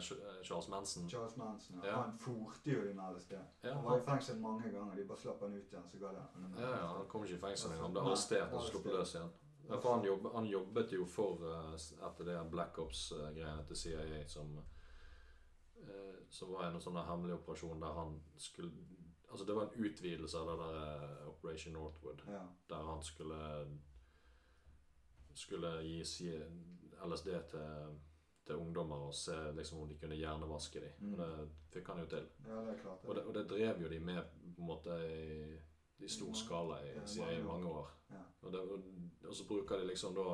[0.00, 1.08] Ch- eh, Charles Manson.
[1.10, 1.80] Charles Manson.
[1.84, 1.94] Ja.
[2.02, 3.32] Han forte jo inn LSD.
[3.62, 4.94] Ja, Han var i fengsel mange ganger.
[4.96, 6.26] De bare slapp han ut igjen, så ga det
[6.58, 7.84] ja, ja, han kom ikke i fengsel engang.
[7.86, 9.32] Han ble arrestert og sluppet løs igjen.
[9.68, 11.74] Ja, for han, jobb, han jobbet jo for eh,
[12.08, 14.58] etter det Black Ops-greiene til CIA, som,
[15.80, 18.92] eh, som var en sånn hemmelig operasjon der han skulle
[19.34, 22.20] Altså Det var en utvidelse av det der eh, Operation Northwood.
[22.30, 22.44] Ja.
[22.70, 23.38] der han skulle
[25.34, 26.30] skulle gi
[27.04, 27.96] LSD til,
[28.46, 30.92] til ungdommer og se liksom om de kunne hjernevaske dem.
[30.98, 31.12] Mm.
[31.12, 32.28] Og det fikk han jo til.
[32.46, 33.04] ja, det klart.
[33.04, 34.22] Og det, og det drev jo de med
[34.54, 35.58] på en måte i,
[36.04, 36.94] i stor skala i,
[37.34, 37.92] i mange år.
[38.44, 38.82] Og, det, og,
[39.28, 40.26] og så bruker de liksom da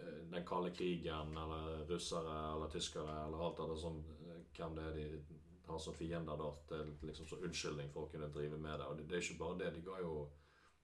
[0.00, 4.84] eh, den kalde krigen, eller russere eller tyskere, eller alt det som eh, Hvem det
[4.88, 5.36] er de
[5.66, 8.86] har som fiender, da, til liksom som unnskyldning for å kunne drive med det.
[8.86, 9.72] Og det, det er ikke bare det.
[9.76, 10.16] De ga jo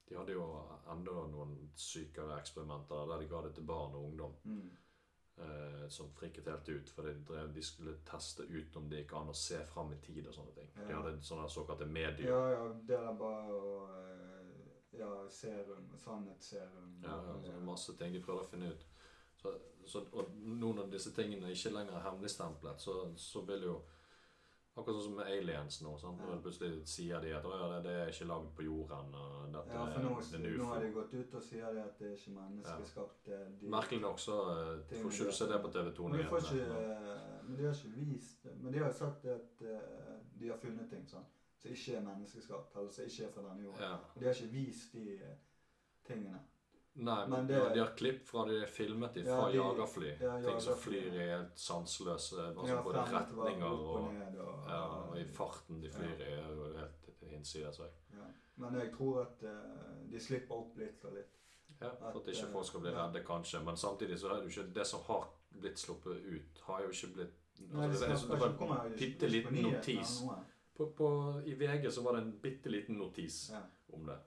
[0.08, 0.44] De hadde jo
[0.92, 4.34] enda noen sykere eksperimenter der de ga det til barn og ungdom.
[4.44, 4.66] Mm.
[5.42, 6.90] Eh, som frikket helt ut.
[6.90, 9.98] For de, drev, de skulle teste ut om det gikk an å se fram i
[10.04, 10.70] tid og sånne ting.
[10.76, 12.28] De hadde sånne såkalte medier.
[12.30, 14.20] Ja, ja, det er bare å eh,
[14.92, 15.88] Ja, serum.
[15.98, 16.98] Sannhetsserum.
[17.02, 18.86] Ja, ja, masse ting de prøvde å finne ut.
[19.40, 19.54] Så,
[19.88, 23.78] så, og nå når disse tingene ikke lenger er hemmeligstemplet, så, så vil jo
[24.72, 25.90] Akkurat sånn som med aliens nå.
[26.00, 26.20] Sant?
[26.24, 26.36] Ja.
[26.40, 29.10] Plutselig sier de at ja, det, det er ikke lagd på jorden.
[29.12, 31.82] og dette Ja, for er nå, en nå har de gått ut og sier det
[31.82, 33.28] at det er ikke menneskeskapt.
[33.28, 33.40] Ja.
[33.42, 36.08] er de- Merkelig nok så eh, er får ikke du se det på TV 2
[36.08, 38.56] Men eh, men de har ikke vist det.
[38.62, 39.68] Men de har sagt at uh,
[40.40, 41.24] de har funnet ting sånn,
[41.60, 43.82] som ikke er menneskeskapt, eller som ikke er fra denne jorden.
[43.84, 43.96] Ja.
[44.16, 45.36] De har ikke vist de eh,
[46.08, 46.40] tingene.
[46.94, 49.56] Nei, men Men det- ja, de har klipp fra de filmet de Ja, fra de-
[49.56, 50.10] jagerfly.
[50.20, 54.64] ja, ting som flyr i helt sanseløse altså Ja, både retninger og og, ned og,
[54.68, 57.78] ja, og i farten de flyr i, er jo helt hinsides.
[57.80, 58.26] Ja.
[58.56, 61.38] Men jeg tror at uh, de slipper opp litt og litt.
[61.80, 63.06] Ja, for at At, ikke eh, folk skal bli ja.
[63.06, 63.64] redde, kanskje.
[63.64, 65.28] Men samtidig så er det jo ikke det som har
[65.60, 67.38] blitt sluppet ut, har jo ikke blitt
[67.72, 70.22] Nei, altså, det det, var en bitte liten notis.
[70.76, 73.60] På, på, I VG så var det en bitte liten notis Ja.
[73.92, 74.18] om det.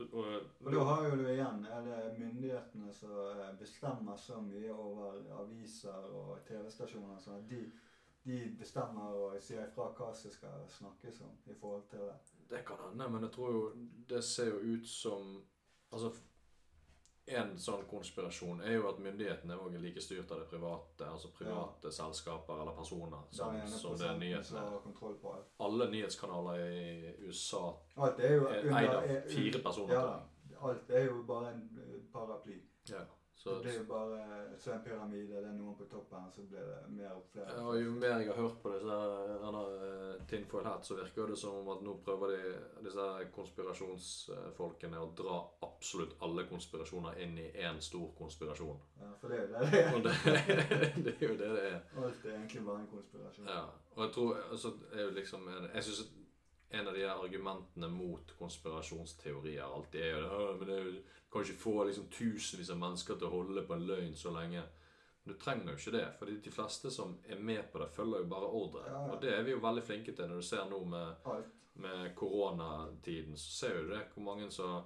[0.00, 0.26] Og,
[0.64, 5.20] Og da har jo du igjen er det myndighetene som eh, bestemmer så mye over
[5.42, 7.20] aviser og TV-stasjoner.
[7.20, 7.60] sånn at de,
[8.24, 12.16] de bestemmer og sier ifra hva som skal snakkes om i forhold til det.
[12.50, 13.62] Det kan hende, men jeg tror jo
[14.08, 15.42] Det ser jo ut som
[15.90, 16.12] Altså
[17.26, 21.92] En sånn konspirasjon er jo at myndighetene er like styrt av det private, altså private
[21.92, 24.64] selskaper eller personer, som, det som det nyhetene.
[25.22, 25.34] på.
[25.60, 27.62] Alle nyhetskanaler i USA
[28.18, 29.94] er jo eid av er- fire personer.
[29.94, 32.58] Ja, alt er jo bare en eh, paraply.
[32.88, 33.04] Ja,
[33.40, 35.38] så, det blir jo bare så en pyramide.
[35.40, 37.54] Det er noen på toppen, så blir det mer og flere.
[37.56, 38.98] Ja, og jo mer jeg har hørt på disse
[39.40, 42.50] denne eh, Tinfoil Hat, så virker det som om at nå prøver de,
[42.84, 43.06] disse
[43.38, 48.84] konspirasjonsfolkene å dra absolutt alle konspirasjoner inn i én stor konspirasjon.
[49.00, 50.04] Ja, for det er jo det det er.
[50.04, 51.80] det, det er jo det det er.
[51.96, 53.48] Alt er egentlig bare en konspirasjon.
[53.48, 53.64] Ja.
[53.96, 56.04] Og jeg tror altså, er jo liksom Jeg synes
[56.70, 60.92] en av de argumentene mot konspirasjonsteorier alltid er jo det, «Åh, men det er jo,
[60.92, 64.32] Du kan ikke få liksom tusenvis av mennesker til å holde på en løgn så
[64.34, 64.62] lenge.
[65.22, 68.24] Men du trenger jo ikke det, for de fleste som er med på det, følger
[68.24, 68.86] jo bare ordre.
[68.86, 69.12] Ja, ja.
[69.12, 70.26] Og det er vi jo veldig flinke til.
[70.30, 71.28] Når du ser nå med,
[71.84, 74.82] med koronatiden, så ser du det hvor mange som.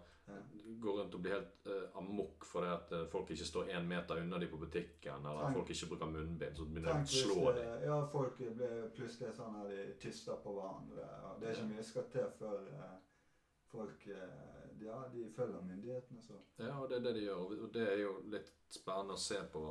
[0.84, 4.20] Går rundt og blir helt uh, amok fordi at eh, folk ikke står én meter
[4.20, 7.52] unna de på butikken, eller Tenk- folk ikke bruker munnbind, så begynner de å slå
[7.58, 7.70] dem.
[7.84, 11.08] Ja, folk blir plutselig sånn at de tyster på hverandre.
[11.30, 12.94] og Det er ikke mye skal til før uh,
[13.72, 14.08] folk
[14.84, 16.36] Ja, de følger myndighetene, så.
[16.58, 17.44] Ja, og det er det de gjør.
[17.64, 19.62] Og det er jo litt spennende å se på,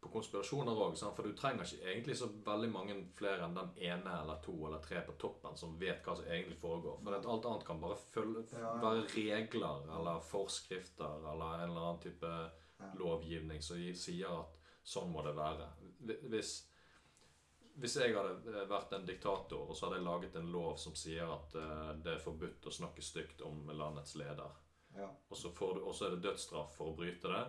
[0.00, 0.94] på konspirasjoner òg.
[1.16, 4.78] For du trenger ikke egentlig så veldig mange flere enn den ene eller to eller
[4.84, 7.00] tre på toppen som vet hva som egentlig foregår.
[7.02, 12.02] For at alt annet kan bare følge, være regler eller forskrifter eller en eller annen
[12.04, 12.32] type
[12.98, 15.66] lovgivning som sier at sånn må det være.
[16.30, 16.52] Hvis,
[17.82, 20.94] hvis jeg hadde eh, vært en diktator, og så hadde jeg laget en lov som
[20.96, 24.54] sier at eh, det er forbudt å snakke stygt om landets leder,
[24.96, 25.10] Ja.
[25.28, 27.42] og så, får du, og så er det dødsstraff for å bryte det.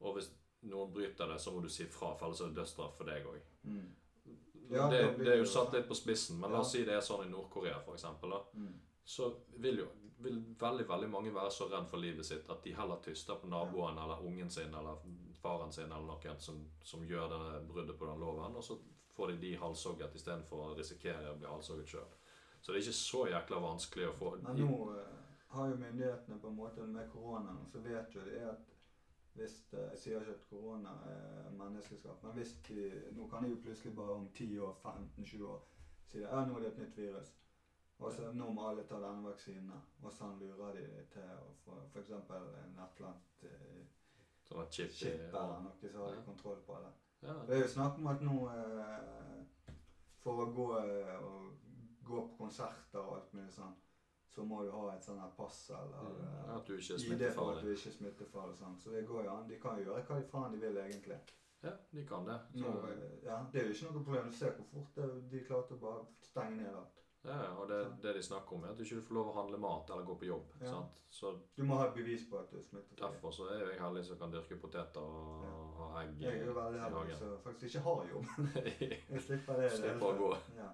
[0.00, 0.32] Og hvis,
[0.68, 3.26] noen bryter det, så må du si fra, for ellers er det dødsstraff for deg
[3.26, 3.40] òg.
[3.62, 3.88] Mm.
[4.70, 7.02] Ja, det, det er jo satt litt på spissen, men la oss si det er
[7.02, 8.06] sånn i Nord-Korea f.eks.
[8.54, 8.76] Mm.
[9.04, 9.88] Så vil jo
[10.20, 13.48] vil veldig veldig mange være så redd for livet sitt at de heller tyster på
[13.48, 15.00] naboen eller ungen sin eller
[15.40, 18.76] faren sin eller noen som, som gjør det bruddet på den loven, og så
[19.16, 22.10] får de de halshogget istedenfor å risikere å bli halshogget sjøl.
[22.60, 25.14] Så det er ikke så jækla vanskelig å få Men nå eh,
[25.54, 28.76] har jo myndighetene på en måte med koronaen, så vet jo de at
[29.40, 32.86] hvis eh, Jeg sier ikke at korona er menneskeskapt, men hvis de
[33.16, 35.60] Nå kan de jo plutselig bare om 10 år, 15-20 år
[36.10, 37.28] si det, nå er det et nytt virus.
[38.00, 39.76] Og så nå må alle ta denne vaksinen.
[40.02, 42.10] Og sånn lurer de til å få f.eks.
[42.10, 43.82] en annet eh,
[44.48, 46.22] sånn chip, chip eller noe, så har Ja.
[46.24, 46.90] kontroll på det.
[47.22, 49.44] Ja, Det er jo snakk om at nå eh,
[50.24, 50.66] For å gå,
[52.04, 53.76] gå på konserter og alt mulig sånn,
[54.30, 57.02] så må du ha et sånt her pass eller Mm, eh, at du ikke er
[57.04, 57.62] smittefarlig.
[57.64, 58.56] du ikke smittefarlig.
[58.60, 58.78] Sånn.
[58.78, 59.48] Så det går jo an.
[59.48, 61.18] De kan jo gjøre hva de faen de vil, egentlig.
[61.62, 62.38] Ja, de kan det.
[62.56, 64.30] Så, eh, ja, det er jo ikke noe problem.
[64.30, 66.96] Du ser hvor fort det, de klarte å bare stenge ned alt.
[67.24, 69.58] ja, og det, det de snakker om, er at du ikke får lov å handle
[69.60, 70.54] mat eller gå på jobb.
[70.62, 70.70] Ja.
[70.70, 71.02] Sant?
[71.10, 72.96] Så Du må ha bevis på at du er smittet.
[72.98, 75.50] derfor så er jo jeg heldig som kan dyrke poteter og Ja.
[75.84, 78.24] ha egg Jeg er jo veldig heldig som faktisk ikke har jobb.
[79.10, 79.70] Jeg slipper det.
[79.72, 80.30] Slipper å gå.
[80.56, 80.70] Ja.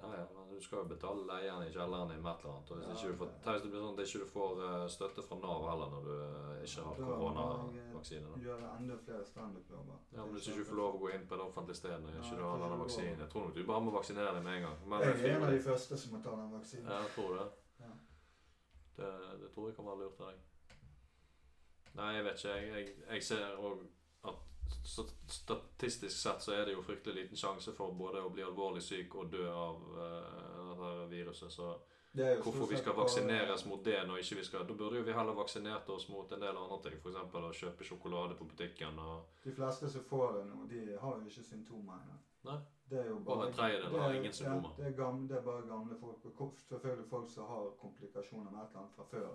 [0.00, 2.70] Ja, ja, men du skal jo betale leien i kjelleren din med et eller annet.
[2.70, 4.86] Og hvis, Ja, ikke du får, hvis det blir sånn at ikke du får eh,
[4.94, 8.30] støtte fra Nav heller når du eh, ikke har koronavaksine.
[8.32, 8.40] da.
[8.46, 9.98] Gjøre enda flere standup-jobber.
[10.16, 12.16] Ja, men hvis ikke du får lov å gå inn på det offentlige stedet når
[12.18, 13.18] ikke Ja, du har denne vaksinen.
[13.24, 14.78] Jeg tror nok du bare må vaksinere deg med en gang.
[14.88, 16.88] Men Jeg er en av de første som må ta den vaksinen.
[16.90, 17.46] Ja, jeg tror det.
[17.86, 17.92] Ja.
[18.96, 19.12] det.
[19.44, 20.38] Det tror jeg kan være lurt av deg.
[21.94, 22.56] Nei, jeg vet ikke.
[22.56, 23.82] Jeg, jeg, jeg ser òg
[25.02, 28.82] at statistisk sett så er det jo fryktelig liten sjanse for både å bli alvorlig
[28.84, 31.52] syk og dø av uh, viruset.
[31.52, 31.70] Så
[32.12, 35.32] hvorfor vi skal vaksineres mot det når ikke vi skal Da burde jo vi heller
[35.32, 36.98] vaksinert oss mot en del andre ting.
[37.00, 37.38] F.eks.
[37.40, 41.30] å kjøpe sjokolade på butikken og De fleste som får det nå, de har jo
[41.30, 42.18] ikke symptomer ennå.
[42.50, 42.58] Nei.
[42.92, 44.74] Det er jo Bare en tredjedel har ingen symptomer.
[44.76, 46.26] Det, er gamle, det er bare gamle folk.
[46.26, 49.30] Og selvfølgelig folk som har komplikasjoner med et eller annet fra før,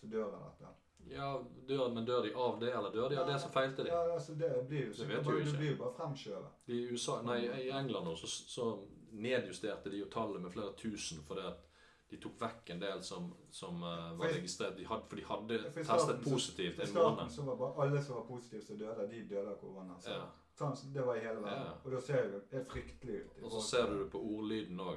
[0.00, 0.72] så dør av dette.
[1.06, 3.88] Ja, dør, men dør de av det, eller dør de av det som feilte de?
[3.88, 6.50] Ja, altså det blir jo Det vet du bare, det blir jo bare fremskjøvet.
[6.66, 8.68] I USA, nei, i England også, så, så
[9.12, 11.64] nedjusterte de jo tallet med flere tusen fordi at
[12.08, 14.76] de tok vekk en del som, som uh, var registrert.
[14.76, 17.30] De had, for de hadde For testet så- positivt en måned.
[17.30, 19.98] så var bare alle som var positive som døde, de døde av korona.
[20.00, 20.10] Så.
[20.16, 20.28] Ja.
[20.58, 21.66] Sånn, det var i hele verden.
[21.68, 21.74] Ja.
[21.84, 23.42] Og da ser det fryktelig ut.
[23.44, 24.96] Og så ser du det på ordlyden òg.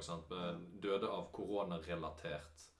[0.82, 2.71] Døde av koronarelatert Ja.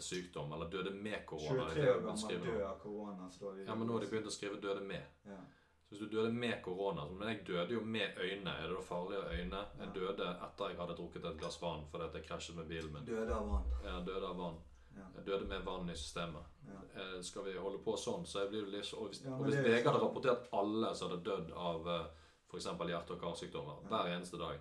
[0.00, 0.52] Sykdom.
[0.52, 1.68] Eller døde med korona.
[1.68, 3.30] 23 er år gammel død av korona,
[3.66, 5.06] Ja, men nå har de begynt å skrive 'døde med'.
[5.26, 5.40] Ja.
[5.88, 8.50] Så hvis du døde med korona Men jeg døde jo med øyne.
[8.50, 9.60] Er det da farlige øyne?
[9.78, 13.04] Jeg døde etter jeg hadde drukket et glass vann fordi jeg krasjet med bilen min.
[13.04, 13.64] Døde av vann.
[13.84, 14.58] Jeg døde av vann.
[14.96, 15.04] Ja.
[15.16, 16.44] Jeg døde med vann i systemet.
[16.66, 17.00] Ja.
[17.00, 19.54] Eh, skal vi holde på sånn, så blir det litt Og hvis, Ja, og hvis
[19.54, 22.06] VG hadde sånn- rapportert alle som hadde dødd av eh,
[22.50, 22.64] f.eks.
[22.66, 23.88] hjerte- og karsykdommer Ja.
[23.88, 24.60] hver eneste dag,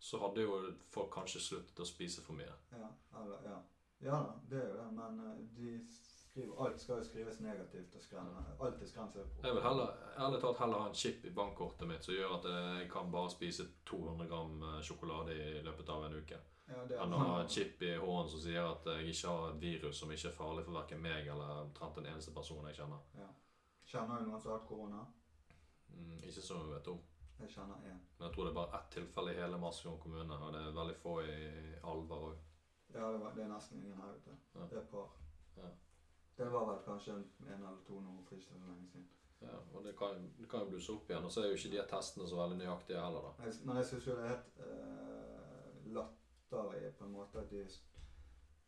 [0.00, 2.52] så hadde jo folk kanskje sluttet å spise for mye.
[2.72, 2.88] Ja,
[3.20, 3.58] eller, ja.
[4.00, 7.94] Ja da, det er jo det, men eh, de skriver, alt skal jo skrives negativt
[7.96, 8.42] og skremme.
[8.60, 9.48] Alt er skremselspropaganda.
[9.48, 12.50] Jeg vil heller, ærlig talt heller ha en chip i bankkortet mitt som gjør at
[12.52, 16.42] jeg kan bare spise 200 gram eh, sjokolade i løpet av en uke.
[16.66, 19.60] Ja, Enn å ha en chip i hånden som sier at jeg ikke har et
[19.62, 23.04] virus som ikke er farlig for verken meg eller omtrent den eneste personen jeg kjenner.
[23.20, 23.28] Ja.
[23.86, 25.04] Kjenner du noen som har hatt korona?
[25.94, 26.98] Mm, ikke som vi vet om.
[27.38, 28.00] Jeg kjenner én.
[28.16, 30.76] Men jeg tror det er bare ett tilfelle i hele Masfjorden kommune, og det er
[30.80, 31.38] veldig få i
[31.86, 32.42] Alver òg.
[32.94, 34.36] Ja, det, var, det er nesten ingen her ute.
[34.54, 34.60] Ja.
[34.60, 35.12] Det er et par.
[35.56, 35.70] Ja.
[36.38, 37.24] Det var vel kanskje en,
[37.54, 39.08] eller to når hun ikke for lenge siden.
[39.40, 41.24] Ja, og det kan, det kan jo blusse opp igjen.
[41.24, 43.44] Og så er jo ikke de testene så veldig nøyaktige heller, da.
[43.44, 47.64] Jeg, men jeg syns jo det er helt uh, latterlig på en måte at de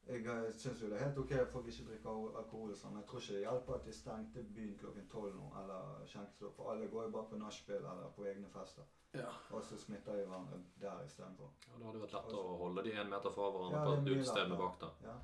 [0.09, 3.03] Jeg eh, syns jo det er helt ok at folk ikke drikker alkohol, sånn, men
[3.03, 6.55] jeg tror ikke det hjelper at de stengte byen klokken tolv nå, eller skjenkestopp.
[6.57, 8.87] For alle går jo bare på nachspiel eller på egne fester.
[9.15, 9.29] Ja.
[9.51, 11.51] Og så smitter de hverandre der istedenfor.
[11.67, 13.93] Ja, da hadde det vært lettere å holde de én meter fra hverandre Ja, på
[13.99, 14.97] et utested med vakter.
[15.05, 15.19] Ja.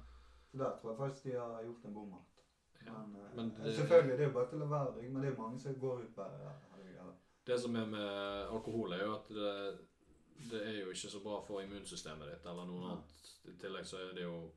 [0.50, 2.44] Så der tror jeg faktisk de har gjort en bommert.
[2.84, 2.92] Ja.
[2.92, 5.32] Men, eh, Men det- selvfølgelig, det er jo bare til å være rygg, men det
[5.32, 6.60] er mange som går ut bare der.
[7.46, 8.08] Det som er med
[8.52, 9.78] alkohol, er jo at det,
[10.50, 12.92] det er jo ikke så bra for immunsystemet ditt eller noe Ja.
[12.92, 13.04] annet.
[13.44, 14.50] I tillegg så er det jo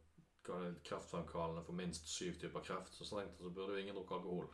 [0.84, 2.94] kreftfremkallende for minst syv typer kreft.
[2.94, 4.48] Så strengt så burde jo ingen drukke alkohol.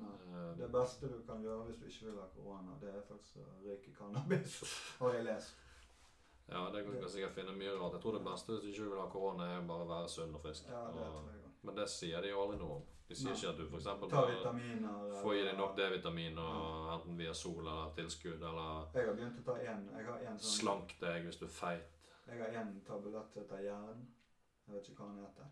[0.00, 0.12] Nei.
[0.30, 3.42] Eh, Det beste du kan gjøre hvis du ikke vil ha korona, det er faktisk
[3.42, 4.60] å røyke cannabis.
[5.00, 5.56] Har jeg lest.
[6.50, 7.92] Ja, det kan jeg sikkert finne mye rart.
[7.94, 10.34] Jeg tror det beste hvis du ikke vil ha korona, er bare å være sunn
[10.34, 10.66] og frisk.
[10.66, 12.84] Ja, det tror jeg men det sier de jo aldri noe om.
[13.10, 13.38] De sier Nei.
[13.38, 15.20] ikke at du f.eks.
[15.20, 16.94] Får i deg nok D-vitamin, ja.
[16.94, 19.82] enten via sol eller tilskudd, eller Jeg har begynt å ta én.
[20.38, 21.98] Sånn slank deg hvis du er feit.
[22.30, 24.06] Jeg har en tablett som heter jern.
[24.70, 25.48] Jeg vet ikke hva den heter.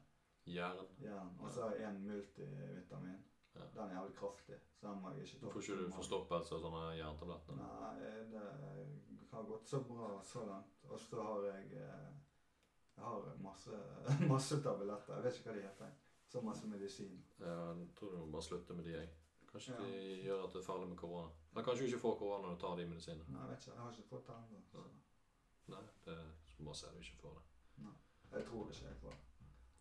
[0.48, 0.78] Jern.
[1.02, 1.32] Jern.
[1.42, 3.18] Og så har jeg en multivitamin.
[3.54, 3.64] Ja.
[3.74, 5.50] Den er jævlig kraftig, så den må jeg ikke ta.
[5.50, 7.56] Får ikke du forstoppelse av sånne jerntabletter?
[7.58, 8.42] Nei, det
[9.32, 10.84] har gått så bra så langt.
[10.88, 12.12] Og så har jeg eh,
[12.98, 13.80] Jeg har masse,
[14.34, 15.14] masse tabletter.
[15.18, 15.96] Jeg vet ikke hva de heter.
[16.28, 17.18] Så masse medisin.
[17.40, 19.10] Ja, Jeg tror du må bare slutte med de, jeg.
[19.50, 19.82] Kanskje Ja.
[19.82, 21.28] de gjør at du er ferdig med korona.
[21.52, 23.24] Eller kanskje du ikke får korona når du tar de medisinene.
[23.32, 23.74] Nei, jeg vet ikke.
[23.74, 24.82] Jeg har ikke fått det ennå.
[25.74, 26.18] Nei, det
[26.52, 27.44] skal bare se du ikke får det.
[28.32, 29.16] Jeg tror ikke jeg på det.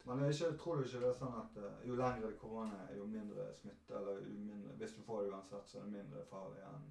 [0.06, 2.96] Men jeg ikke, tror du ikke det er sånn at eh, jo lengre korona er,
[2.96, 6.62] jo mindre smitte Eller mindre, hvis du får det uansett, så er det mindre farlig
[6.64, 6.86] enn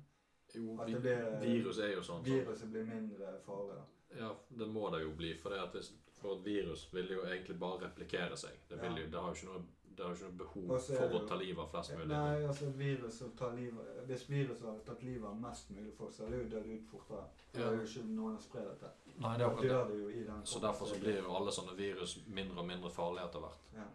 [0.54, 2.20] Jo, At det blir- virus er jo sånn.
[2.24, 3.84] så- Viruset blir mindre farlig, da.
[4.16, 5.34] Ja, det må det jo bli.
[5.38, 8.50] For, det at hvis, for et virus vil jo egentlig bare replikere seg.
[8.68, 9.07] Det, vil Ja.
[9.07, 9.64] det har jo ikke noe,
[9.97, 12.07] det er jo ikke noe behov for å ta livet av flest mulig.
[12.12, 16.24] Nei, altså viruset tar livet Hvis viruset hadde tatt livet av mest mulig folk, så
[16.24, 17.26] hadde det jo dødd ut fortere.
[17.53, 18.90] Det er jo ikke noen å spre dette.
[19.16, 19.94] Nei, det er akkurat det.
[19.94, 22.90] det jo i den Så derfor så blir jo alle sånne virus mindre og mindre
[22.90, 23.70] farlige etter hvert.
[23.76, 23.86] ja.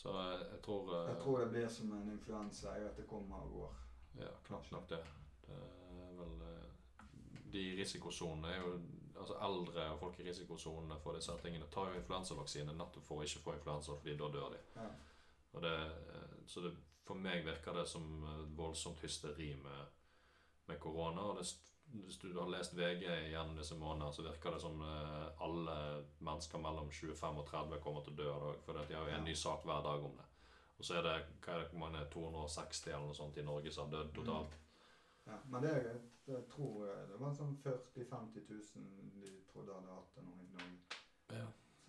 [0.00, 3.36] Så jeg, jeg tror, eh, Jeg tror det blir som en influensa, at det kommer
[3.36, 3.74] og går.
[4.22, 4.98] Ja, knapt nok det.
[5.46, 7.04] Det er vel eh,
[7.52, 8.78] De risikosonene er jo
[9.20, 13.26] Altså eldre og folk i risikosonene for disse tingene tar jo influensavaksine nettopp for å
[13.26, 14.60] ikke få influensa, fordi da dør de.
[14.76, 14.86] Ja.
[15.52, 15.74] Det,
[16.46, 16.74] så det,
[17.06, 19.98] for meg virker det som eh, voldsomt hysteri med,
[20.70, 21.26] med korona.
[21.30, 21.46] Og det,
[21.90, 25.76] hvis du har lest VG gjennom disse månedene, så virker det som eh, alle
[26.18, 28.56] mennesker mellom 25 og 30 kommer til å dø av det.
[28.66, 30.28] For de har jo en ny sak hver dag om det.
[30.78, 33.72] Og så er det hva er det, hvor mange 260 eller noe sånt i Norge
[33.74, 34.54] som har dødd totalt.
[35.26, 35.74] Ja, men det,
[36.26, 38.46] jeg tror eh, det var sånn 40 000-50
[38.78, 38.86] 000
[39.20, 40.89] de trodde hadde hatt det nå i Norge.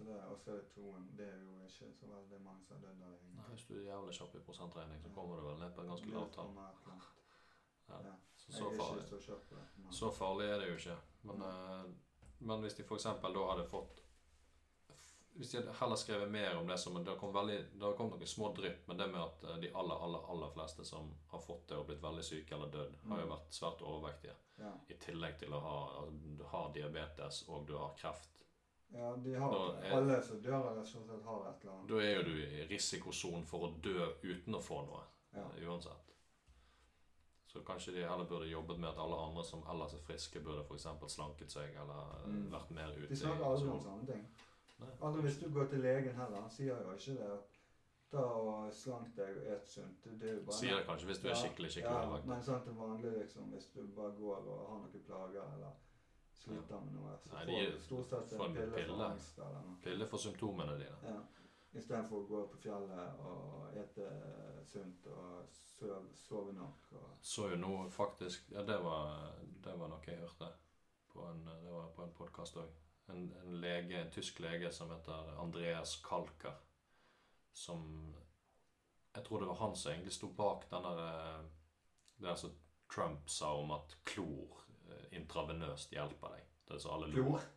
[0.02, 1.04] Så det, og så er det toen.
[1.18, 3.18] Det er jo ikke så veldig mange som har dødd av.
[3.38, 5.90] Nei, hvis du er jævlig kjapp i prosentregning, så kommer du vel ned på et
[5.92, 6.54] ganske lav tall.
[6.58, 7.00] Ja.
[7.92, 8.14] Ja.
[8.38, 9.04] Så, så, farlig.
[9.10, 9.36] så
[9.78, 10.98] men- så farlig er det jo ikke.
[11.24, 11.92] Men, eh,
[12.40, 13.04] men hvis de f.eks.
[13.04, 14.02] da hadde fått
[15.34, 18.28] Hvis de hadde heller skrevet mer om det som Det kom, veldig, det kom noen
[18.28, 21.68] små drypp, men det med at eh, de aller, aller, aller fleste som har fått
[21.70, 23.32] det og blitt veldig syke eller dødd, har jo Mm.
[23.36, 24.36] vært svært overvektige.
[24.60, 24.74] Ja.
[24.90, 28.31] I tillegg til å ha altså, Du har diabetes, og du har kreft.
[28.94, 31.90] Ja, de har Da er- Alle som dør av det, sett har et eller annet.
[31.90, 35.04] Da er jo du i risikosonen for å dø uten å få noe.
[35.34, 35.46] Ja.
[35.58, 36.08] eh, uansett.
[37.48, 40.64] Så kanskje de heller burde jobbet med at alle andre som ellers er friske, burde
[40.64, 40.88] f.eks.
[41.08, 42.52] slanket seg eller eh, Mm.
[42.52, 44.28] vært mer ute De snakker aldri om sånne ting.
[44.80, 44.90] Nei.
[45.02, 46.42] Aldri hvis du går til legen heller.
[46.42, 47.40] Han sier jo ikke det.
[48.12, 50.04] Ta og slank deg og et sunt.
[50.20, 52.26] Det, bare Sier det kanskje hvis du er skikkelig skikkelig ja, ødelagt.
[52.26, 55.72] Men sånn til vanlig, liksom, hvis du bare går og har noen plager eller
[56.42, 58.88] sliter med noe, så Nei, får de gir- du stort sett får en pille pille.
[58.96, 59.76] for angst eller noe.
[59.84, 60.98] Pille for symptomene dine.
[61.04, 61.20] Ja.
[61.80, 64.08] Istedenfor å gå på fjellet og ete
[64.68, 66.90] sunt og sove, sove nok.
[66.92, 69.32] Og, Så jo nå faktisk Ja, det var,
[69.64, 70.50] det var noe jeg hørte
[71.14, 72.68] på en, det var på en podkast òg.
[73.10, 76.54] En, en lege, en tysk lege som heter Andreas Kalker,
[77.54, 78.14] som
[79.16, 80.96] Jeg tror det var han som egentlig sto bak den der
[82.20, 82.52] det der som
[82.94, 84.71] Trump sa om at klor eh,
[85.18, 86.48] intravenøst hjelper deg.
[86.72, 87.24] Det som alle lo.
[87.24, 87.48] Klor?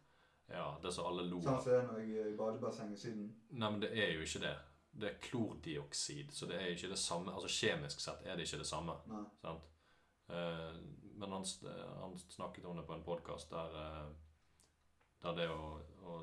[0.51, 3.01] Ja, det som alle lo Sånn som det er når jeg er i badebassenget i
[3.01, 3.29] Syden.
[3.51, 4.57] Nei, men det er jo ikke det.
[4.95, 8.61] Det er klordioksid, så det er ikke det samme Altså kjemisk sett er det ikke
[8.63, 8.95] det samme.
[9.11, 9.25] Nei.
[9.41, 9.71] Sant?
[10.29, 10.77] Eh,
[11.15, 11.45] men han,
[12.01, 14.13] han snakket om det på en podkast der, eh,
[15.25, 15.75] der det å,
[16.05, 16.21] å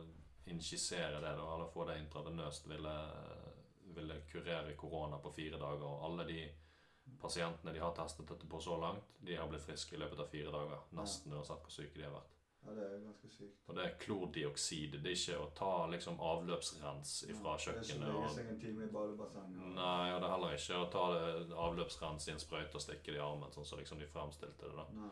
[0.51, 2.95] injisere det, da, eller få det intravenøst, ville,
[3.95, 5.85] ville kurere korona på fire dager.
[5.87, 6.41] Og alle de
[7.21, 10.29] pasientene de har testet dette på så langt, de har blitt friske i løpet av
[10.31, 10.79] fire dager.
[10.97, 12.37] Nesten uansett hvor syke de har vært.
[12.61, 13.61] Ja, det er ganske sykt.
[13.67, 14.91] Og det er klordioksid.
[15.01, 18.59] Det er ikke å ta liksom avløpsrens fra kjøkkenet Det er ikke legge seg en
[18.61, 19.61] time i badebassenget.
[19.65, 21.05] og- Nei, og det er heller ikke å ta
[21.65, 24.75] avløpsrens i en sprøyte og stikke det i armen, sånn som liksom de fremstilte det.
[24.75, 24.85] da.
[24.93, 25.09] Nei.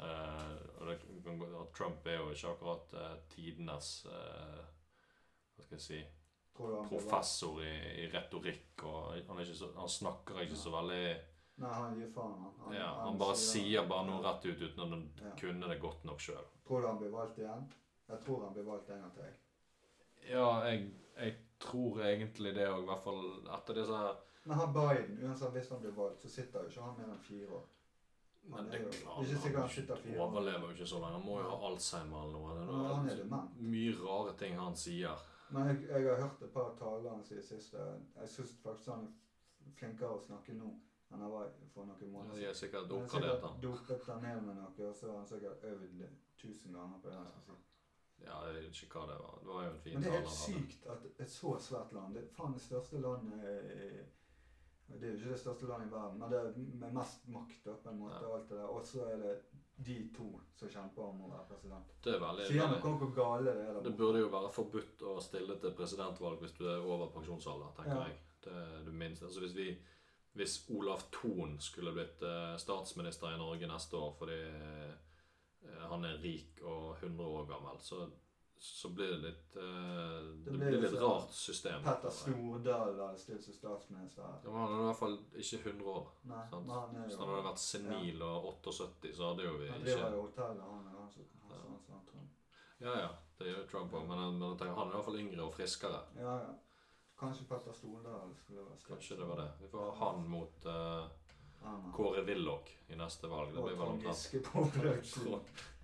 [0.00, 4.64] Eh, og det, Trump er jo ikke akkurat eh, tidenes eh,
[5.54, 6.06] Hva skal jeg si
[6.58, 8.82] Han professor i, i retorikk.
[8.84, 11.04] og han, så, han snakker ikke så veldig
[11.62, 12.52] Nei, han gir faen, han.
[12.64, 15.32] Han, ja, Han bare sier bare noe rett ut uten å Ja.
[15.38, 16.44] kunne det godt nok sjøl.
[16.66, 17.66] Tror du han blir valgt igjen?
[18.08, 19.34] Jeg tror han blir valgt en gang til.
[20.30, 23.22] Ja, jeg, jeg tror egentlig det òg, i hvert fall
[23.58, 26.82] etter disse her Men han Biden, uansett hvis han blir valgt, så sitter jo ikke
[26.88, 27.68] han mer enn fire år.
[28.50, 31.12] Men det er klart, han han overlever jo ikke så lenge.
[31.20, 32.54] Han må jo ha Alzheimer eller noe.
[32.56, 35.20] Det er noe han mye rare ting han sier.
[35.52, 37.82] Men jeg, jeg har hørt et par taler han sier siste.
[38.16, 39.08] Jeg syns faktisk han
[39.66, 40.70] er flinkere å snakke nå
[41.12, 43.58] enn han var for noen Ja, måneder de er sikkert har oppgradert sikkert han.
[43.60, 46.00] dopet han ned med noe, og så har han sikkert øvd
[46.40, 47.68] tusen ganger på det han skal si.
[48.22, 49.36] Ja, jeg vet ikke hva det var.
[49.42, 52.14] Det var jo en fin Men det er helt sykt at et så svært land
[52.14, 53.88] Det er faen det største landet i
[54.92, 57.64] Det er jo ikke det største landet i verden, men det er med mest makt
[57.64, 58.18] da, på en måte.
[58.20, 58.28] Ja.
[58.28, 58.72] og alt det der.
[58.76, 59.34] Og så er det
[59.76, 61.94] de to som kjemper om å være president.
[62.04, 63.80] Det er veldig, Sier noe om hvor gale det er.
[63.82, 67.96] Det burde jo være forbudt å stille til presidentvalg hvis du er over pensjonsalder, tenker
[67.96, 68.04] Ja.
[68.08, 68.18] jeg.
[68.44, 69.24] Det er det minste.
[69.24, 69.78] Altså hvis vi
[70.34, 76.16] hvis Olav Thon skulle blitt eh, statsminister i Norge neste år fordi eh, han er
[76.22, 78.06] rik og 100 år gammel, så,
[78.62, 79.62] så blir det litt eh,
[80.44, 81.80] Det, blir blir litt sånn rart system.
[81.82, 84.28] Petter Stordal var stilt som statsminister.
[84.44, 86.04] Ja, men han er i hvert fall ikke 100 år.
[86.30, 86.70] Nei, Sant?
[86.70, 89.80] han er Hvis jo han hadde vært senil og 78, så hadde jo vi Han
[89.80, 92.28] ikke driver jo hotellet, han er han han han som han tror.
[92.84, 93.08] Ja, ja,
[93.40, 96.04] det gjør Trump òg, men, men tenker, han er i hvert fall yngre og friskere.
[96.20, 96.54] Ja, ja.
[97.18, 99.48] Kanskje Petter Stordal skulle være Kanskje det var det.
[99.64, 101.10] Vi får ha han mot eh,
[101.98, 103.50] Kåre Willoch i neste valg.
[103.54, 104.16] Det blir vel omtrent.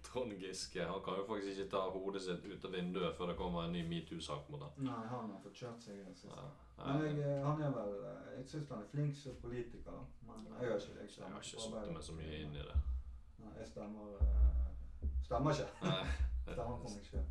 [0.09, 0.85] Trond, Giske.
[0.89, 3.73] Han kan jo faktisk ikke ta hodet sitt ut av vinduet før det kommer en
[3.77, 4.71] ny metoo-sak mot ham.
[4.87, 6.37] Nei, han har fått kjørt seg i det siste.
[6.79, 6.87] Ja.
[6.87, 9.99] Men Jeg, jeg, han er vel eh, Jeg syns han er flink som politiker.
[10.29, 12.79] Men jeg har ikke jeg jeg har ikke satt meg så mye inn i det.
[13.43, 15.69] Nei, jeg stemmer eh, Stemmer ikke.
[15.83, 16.03] Nei,
[16.55, 17.25] Stemmer på meg sjøl.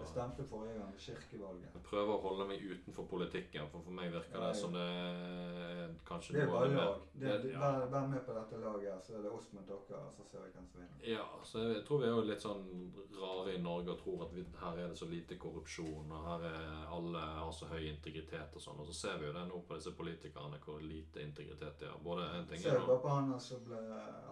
[0.00, 1.70] Jeg stemte forrige gang ved kirkevalget.
[1.74, 5.94] jeg prøver å holde meg utenfor politikken, for for meg virker det som det er
[6.08, 7.00] kanskje Det er bare lag.
[7.14, 7.86] Det, det- ja.
[7.86, 10.68] vær, med på dette laget, så er det oss mot dere, så ser vi hvem
[10.72, 11.08] som vinner.
[11.16, 14.34] Ja, så jeg tror vi er jo litt sånn rare i Norge og tror at
[14.34, 18.54] vi, her er det så lite korrupsjon, og her er alle har så høy integritet
[18.54, 18.80] og sånn.
[18.80, 21.98] Og så ser vi jo det nå på disse politikerne, hvor lite integritet de har.
[22.04, 23.80] Både en ting Ser er du bare på han som ble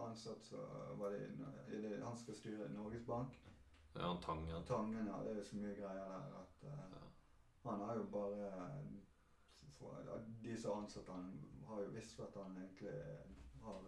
[0.06, 0.56] ansatt så
[0.98, 1.28] var det,
[1.68, 3.38] i det, Han skal styre Norges Bank.
[3.98, 4.64] Ja, han Tangen.
[4.64, 5.20] Tangen, ja.
[5.24, 6.98] Det er jo så mye greier der at uh,
[7.68, 8.50] han har jo bare
[9.78, 11.32] for, ja, De som har ansatt han,
[11.66, 12.92] har jo visst at han egentlig
[13.62, 13.82] har,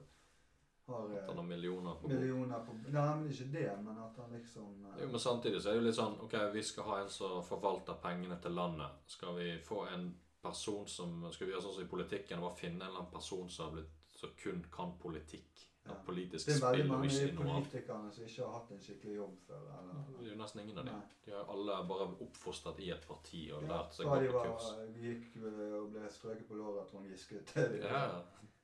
[0.86, 2.12] har At han har eh, millioner på bok.
[2.12, 5.68] millioner på Nei, men ikke det, men at han liksom eh, Jo, men samtidig så
[5.68, 9.00] er det jo litt sånn Ok, vi skal ha en som forvalter pengene til landet.
[9.06, 12.84] Skal vi få en person som Skal vi gjøre sånn som i politikken, bare finne
[12.84, 15.70] en eller annen person som har blitt som kun kan politikk?
[15.91, 16.03] Ja.
[16.07, 16.55] politisk spill.
[16.57, 17.09] Det er veldig mange
[17.41, 19.62] politikerne som ikke har hatt en skikkelig jobb før.
[19.78, 21.03] Eller, Det er jo nesten ingen av dem.
[21.26, 24.32] De har alle bare oppfostret i et parti og Ja, lært seg å de gå
[24.32, 24.70] på var, kurs.
[24.97, 25.36] vi gikk
[25.80, 28.05] og ble strøket på låret av Trond Giske til de Ja,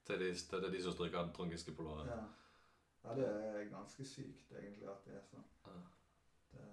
[0.07, 2.07] til de, til de som stryker Trond Giske på låret.
[2.13, 2.23] Ja.
[3.05, 5.45] ja, det er ganske sykt egentlig at det er sånn.
[5.67, 5.79] Ja.
[6.53, 6.69] Det...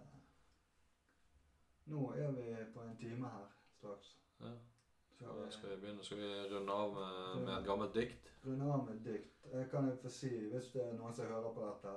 [1.86, 3.48] Nå er vi på en time her
[3.78, 4.14] straks.
[4.40, 4.54] Ja.
[5.16, 8.30] Skal Så vi skal vi begynne, skal vi runde av med, med et gammelt dikt?
[8.46, 9.46] runde av med et dikt?
[9.54, 11.94] Jeg kan jo få si, hvis det er noen som hører på dette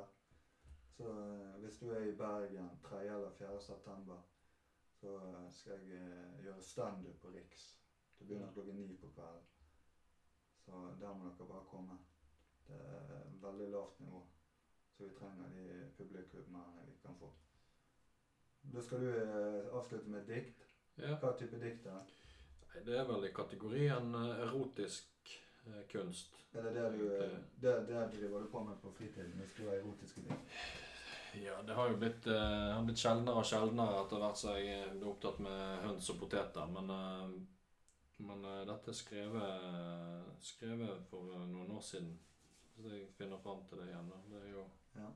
[0.97, 3.01] så eh, hvis du er i Bergen 3.
[3.01, 3.61] eller 4.
[3.61, 4.23] september,
[5.01, 7.67] så eh, skal jeg eh, gjøre standup på Riks.
[8.19, 9.45] Det begynner klokken ni på kvelden.
[10.65, 11.99] Så der må dere bare komme.
[12.67, 14.23] Det er veldig lavt nivå.
[14.97, 17.33] Så vi trenger de publikummerne vi kan få.
[18.73, 20.65] Da skal du eh, avslutte med et dikt.
[20.97, 21.19] Ja.
[21.21, 22.26] Hva type dikt er det?
[22.85, 25.33] Det er vel i kategorien eh, erotisk
[25.67, 26.35] eh, kunst.
[26.55, 29.79] Er det det du eh, det, det driver du på med på fritiden Med skrive
[29.79, 30.45] erotiske ting?
[31.45, 35.11] Ja, det har jo blitt, eh, blitt sjeldnere og sjeldnere etter hvert som jeg ble
[35.11, 36.71] opptatt med høns og poteter.
[36.73, 37.35] Men, eh,
[38.29, 42.15] men eh, dette er skrevet, skrevet for noen år siden.
[42.77, 44.13] Hvis jeg finner fram til det igjen.
[44.31, 44.65] Det er jo,
[44.97, 45.11] Ja.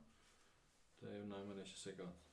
[1.00, 2.26] det er jo nærmere ikke sikkert.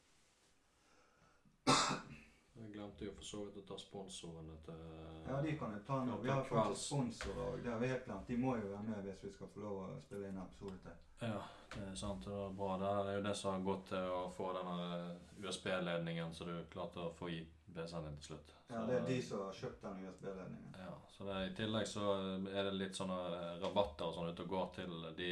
[2.57, 4.79] Jeg glemte jo for så vidt å ta sponsorene til
[5.27, 6.17] Ja, de kan jeg ta nå.
[6.23, 7.59] Vi har faktisk sponsorer òg.
[7.63, 8.27] Det har vi helt glemt.
[8.27, 10.97] De må jo være med hvis vi skal få lov å spille inn episode til.
[11.21, 11.41] Ja,
[11.75, 12.25] det er sant.
[12.25, 12.77] Det var bra.
[12.81, 17.05] Det er jo det som har gått til å få denne USB-ledningen så du klarte
[17.05, 17.41] å få i
[17.73, 18.53] PC-en din til slutt.
[18.69, 20.75] Ja, Det er de som har kjøpt den USB-ledningen.
[20.81, 22.05] Ja, så det, I tillegg så
[22.51, 23.19] er det litt sånne
[23.61, 25.31] rabatter og sånn ute og går til de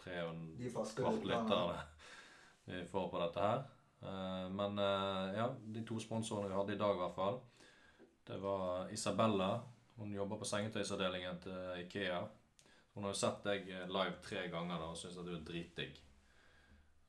[0.00, 1.82] tre og en kvart lytterne
[2.64, 3.64] vi får på dette her.
[4.04, 7.40] Eh, Men eh, ja, de to sponsorene vi hadde i dag i hvert fall,
[8.28, 9.50] det var Isabella.
[9.96, 12.22] Hun jobber på sengetøysavdelingen til Ikea.
[12.94, 16.00] Hun har jo sett deg live tre ganger da, og syns at du er dritdigg.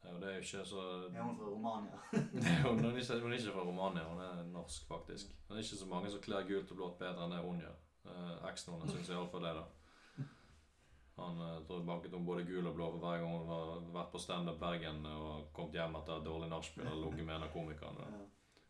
[0.03, 0.83] Eh, Og det er jo ikke så
[1.13, 1.97] Er hun fra Romania?
[2.69, 5.33] hun, er ikke, hun er ikke fra Romania, hun er norsk faktisk.
[5.47, 7.79] Det er ikke så mange som kler gult og blått bedre enn det hun gjør.
[8.05, 9.65] Eh, Eksen hennes syns iallfall det, da.
[11.15, 11.37] Han
[11.67, 14.19] tror jeg banket om både gul og blå for hver gang hun har vært på
[14.19, 18.09] Standup Bergen og kommet hjem etter et dårlig nachspiel og ligget med en av komikerne.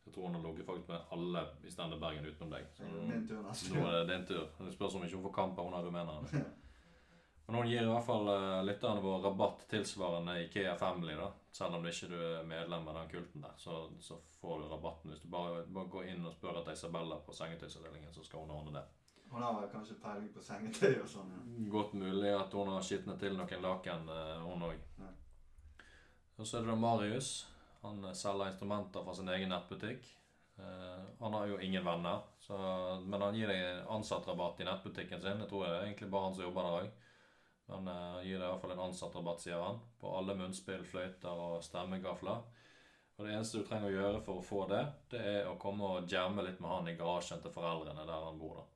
[0.05, 2.67] Jeg tror hun har ligget faktisk med alle i Standup Bergen utenom deg.
[2.77, 4.45] Så min tur neste nå er det din tur.
[4.59, 6.45] Det spørs om ikke hun får kamp av hun er rumeneren.
[7.45, 11.27] Men hun gir i hvert fall uh, lytterne våre rabatt tilsvarende Ikea Family, da.
[11.53, 15.13] Selv om du ikke er medlem av den kulten der, så, så får du rabatten.
[15.13, 18.55] Hvis du bare, bare går inn og spør etter Isabella på sengetøysavdelingen, så skal hun
[18.55, 18.85] ordne det.
[19.35, 21.31] Hun har vel kanskje peiling på sengetøy og sånn.
[21.35, 21.39] Ja.
[21.73, 24.77] Godt mulig at hun har skitnet til noen laken, eh, hun òg.
[25.01, 25.09] Ja.
[26.37, 27.31] Og så er det da Marius.
[27.81, 30.07] Han selger instrumenter fra sin egen nettbutikk.
[30.55, 32.55] Uh, han har jo ingen venner, så,
[33.03, 35.41] men han gir deg ansattrabatt i nettbutikken sin.
[35.43, 36.93] Jeg tror det er egentlig bare han som jobber der òg.
[37.73, 41.43] Men uh, gir deg i hvert fall en ansattrabatt, sier han, på alle munnspill, fløyter
[41.49, 42.47] og stemmegafler.
[43.17, 45.91] Og det eneste du trenger å gjøre for å få det, det er å komme
[45.91, 48.74] og jamme litt med han i garasjen til foreldrene der han bor, da.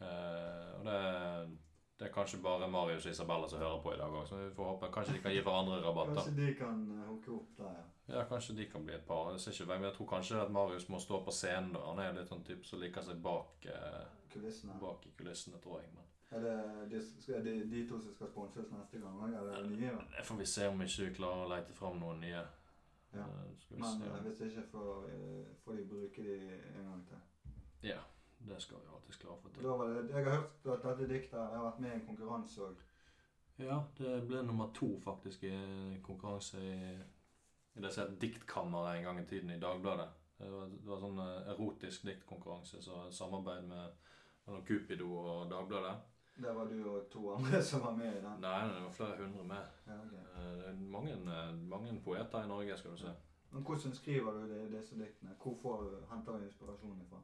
[0.00, 4.36] Eh, og det kanskje bare Marius og Isabella som hører på i dag òg, så
[4.36, 6.14] vi får håpe kanskje de kan gi hverandre rabatter.
[6.14, 7.84] Kanskje de kan eh, hooke opp der, ja.
[8.06, 9.30] Ja, kanskje de kan bli et par.
[9.32, 11.72] Jeg ikke men jeg tror kanskje at Marius må stå på scenen.
[11.72, 11.84] da.
[11.88, 15.80] Han er jo litt sånn type som liker seg bak, eh, bak i kulissene, tror
[15.80, 15.88] jeg.
[15.94, 19.92] Men Er det de, de, to som skal sponses neste gang eller er det nye?
[19.92, 20.04] da?
[20.16, 22.42] det får vi se om ikke vi klarer å lete fram noen nye.
[23.14, 23.22] Ja.
[23.22, 26.36] Eh, Men eh, hvis ikke, får, eh, får de bruke de
[26.78, 27.18] en gang til.
[27.82, 28.00] Ja,
[28.48, 29.68] det skal vi alltids klare å få til.
[29.68, 32.82] Var det, jeg har hørt at dette diktet har vært med i en konkurranse òg.
[33.62, 36.78] Ja, det ble nummer to faktisk i en konkurranse i,
[37.78, 40.08] i det som het Diktkammeret en gang i tiden i Dagbladet.
[40.38, 44.10] Det var, det var sånn eh, erotisk diktkonkurranse, så samarbeid med
[44.46, 45.94] mellom Cupido og Dagbladet.
[46.42, 48.40] Der var du og to andre som var med i den.
[48.42, 49.68] Nei, det var flere hundre med.
[49.86, 50.16] Ja, ok.
[50.18, 51.14] Eh, Det er mange,
[51.70, 53.14] mange poeter i Norge, skal du se.
[53.54, 55.36] Men hvordan skriver du disse diktene?
[55.38, 57.22] Hvor får, henter du inspirasjonen ifra?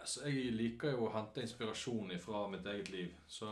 [0.00, 3.14] Altså, jeg liker jo å hente inspirasjon fra mitt eget liv.
[3.26, 3.48] Så,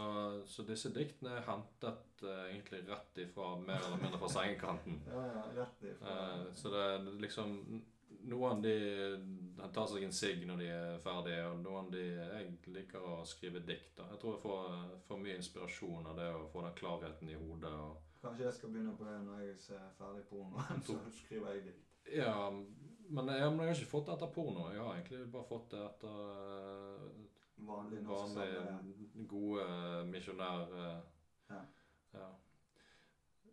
[0.48, 5.00] så disse diktene er hentet uh, egentlig rett ifra, mer eller mindre fra sengekanten.
[5.12, 6.12] Ja, ja, rett ifra.
[6.12, 7.58] Uh, så det er liksom
[8.22, 8.72] Noen de,
[9.58, 13.16] de tar seg en sigg når de er ferdige, og noen de Jeg liker å
[13.26, 13.96] skrive dikt.
[13.98, 14.06] da.
[14.12, 14.76] Jeg tror jeg får,
[15.08, 17.72] får mye inspirasjon av det å få den klarheten i hodet.
[17.72, 21.64] og Kanskje jeg skal begynne på det når jeg ser ferdig pornoen, så skriver jeg
[21.72, 21.88] dikt.
[22.14, 22.36] Ja,
[23.12, 24.66] men jeg, men jeg har ikke fått det etter porno.
[24.72, 27.30] Jeg har egentlig bare fått det etter uh,
[27.62, 29.66] Vanlig vanlig, gode
[30.10, 30.72] misjonær...
[30.72, 31.00] Uh,
[31.52, 31.60] Ja.
[32.12, 32.28] ja.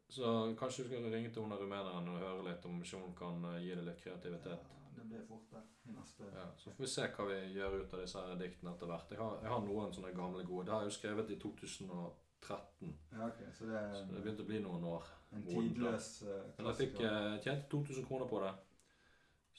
[0.07, 3.43] Så kanskje du skal ringe til hun rumeneren og høre litt om ikke hun kan
[3.51, 4.71] eh, gi deg litt kreativitet.
[4.71, 7.77] Ja, det blir fort det i neste Ja, så får vi se hva vi gjør
[7.81, 9.13] ut av disse diktene etter hvert.
[9.13, 10.65] Jeg har, jeg har noen sånne gamle gode.
[10.65, 14.47] Det har jeg jo skrevet i 2013, Ja, ok, så det er så det begynte
[14.47, 15.13] å bli noen år.
[15.35, 18.53] en tidløs uh, Men jeg fikk eh, tjente 2000 kroner på det,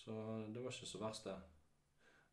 [0.00, 0.12] så
[0.48, 1.38] det var ikke så verst, det.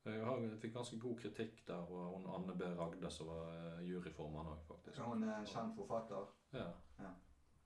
[0.07, 2.68] Jeg, fikk ganske god kritikk der, og hun Anne B.
[2.80, 5.01] Ragde som var eh, juryformann òg, faktisk.
[5.03, 6.30] Hun er kjent forfatter.
[6.53, 6.70] Ja.
[7.01, 7.11] Ja.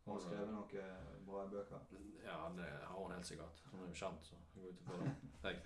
[0.06, 1.84] Hun har skrevet noen bra bøker.
[2.24, 3.62] Ja, det har hun helt sikkert.
[3.70, 5.14] Hun er jo kjent, så jeg går ut ifra det.
[5.44, 5.62] Jeg,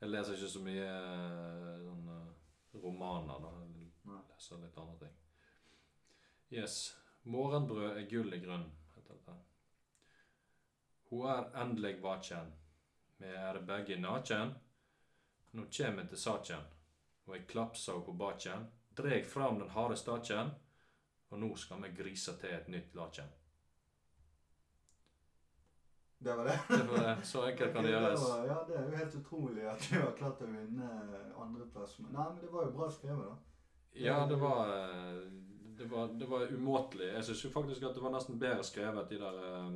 [0.00, 3.52] jeg leser ikke så mye eh, sånn, eh, romaner, da.
[3.62, 5.14] Jeg leser litt andre ting.
[6.52, 6.76] Yes.
[7.26, 9.32] 'Morgenbrød er gull i grunn', heter dette.
[11.10, 12.52] Hun er endelig vaken.
[13.18, 14.54] Vi er begge naken.
[15.56, 16.64] Nå kjem eg til saken,
[17.26, 18.66] og jeg klapsa henne på baken.
[18.98, 20.50] Dreg fram den harde staken,
[21.30, 23.28] og nå skal vi grise til et nytt laken.
[26.18, 26.58] Det var det?
[26.68, 27.16] Det var det.
[27.28, 28.20] Så enkelt kan det gjøres.
[28.28, 30.88] var- Ja, det er jo helt utrolig at du har klart å vinne
[31.38, 31.98] andreplass.
[31.98, 33.36] Men, nei, men det var jo bra skrevet, da.
[33.94, 35.20] Ja, det var eh,
[35.78, 37.12] Det var, det var umåtelig.
[37.14, 39.70] Jeg syns faktisk at det var nesten bedre skrevet, de der eh,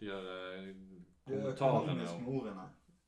[0.00, 0.97] De der eh, De
[1.28, 2.04] kommentarene.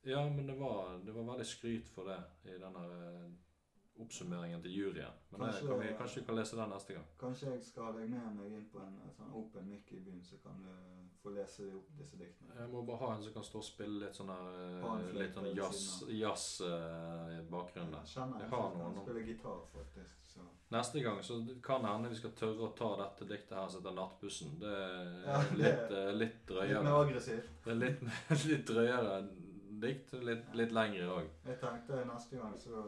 [0.02, 2.18] Ja, men det var, det var veldig skryt for det
[2.48, 3.30] i den der eh,
[4.02, 5.12] oppsummeringen til juryen.
[5.30, 7.06] Men det, Kanskje- kan vi, kanskje vi kan lese den neste gang.
[7.20, 10.00] Kanskje jeg skal legge deg med meg inn på en eh, sånn open mic i
[10.00, 10.70] byen, så kan du
[11.22, 12.54] få lese opp disse diktene.
[12.56, 15.50] Jeg må bare ha en som kan stå og spille litt sånn eh, Litt sånn
[15.54, 18.06] jazz, siden eh, der.
[18.08, 19.02] Kjenner Jeg jeg har noen kan nå.
[19.04, 20.16] spille gitar, faktisk.
[20.30, 20.40] Så.
[20.70, 23.82] Neste gang så kan det hende vi skal tørre å ta dette diktet her som
[23.82, 24.58] heter 'Nattbussen'.
[24.60, 26.12] Det er Ja, det- litt, drøyere.
[26.16, 27.48] litt Litt mer aggressivt.
[27.64, 28.00] Det er litt,
[28.52, 29.28] litt drøyere
[29.82, 31.28] dikt, litt, litt lengre òg.
[31.46, 32.82] Jeg tenkte neste gang så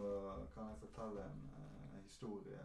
[0.54, 1.42] kan jeg fortelle en
[1.94, 2.58] en historie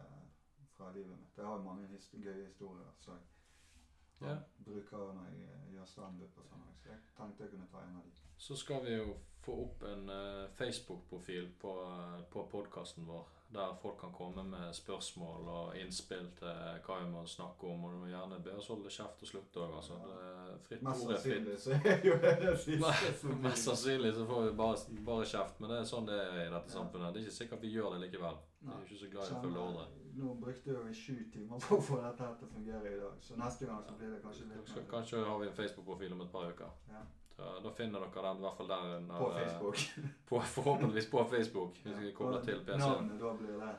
[0.76, 1.36] fra livet mitt.
[1.36, 4.36] Jeg har mange his gøye historier som jeg Ja.
[4.64, 6.64] bruker når jeg eh, gjør standup og sånn.
[6.82, 8.10] Så jeg tenkte jeg kunne ta en av de.
[8.38, 9.16] Så skal vi jo
[9.48, 14.74] få opp en eh, Facebook-profil på, uh, på podkasten vår, der folk kan komme med
[14.76, 17.84] spørsmål og innspill til hva vi må snakke om.
[17.84, 19.76] Og du må gjerne be oss holde kjeft og slutte òg.
[19.80, 21.48] Altså, det fritt Mest ord er fritt.
[21.48, 25.60] sannsynlig så er jo det det siste Mest sannsynlig så får vi bare, bare kjeft,
[25.62, 27.14] men det er sånn det er i dette samfunnet.
[27.14, 28.42] Det er ikke sikkert vi gjør det likevel.
[28.60, 29.86] Vi er ikke så glad i å følge ordre.
[30.18, 33.36] Nå brukte vi sju timer på å få dette til å fungere i dag, så
[33.38, 36.32] neste gang så blir det kanskje litt mer kanskje har vi en Facebook-profil om et
[36.32, 36.74] par uker.
[36.90, 37.04] Ja.
[37.38, 39.00] Så da finner dere den i hvert fall der.
[39.06, 39.76] når, på eh, Facebook.
[40.28, 41.76] På, forhåpentligvis på Facebook.
[41.84, 42.80] Hvis vi kobler til PC-en.
[42.82, 43.74] Navnet da blir det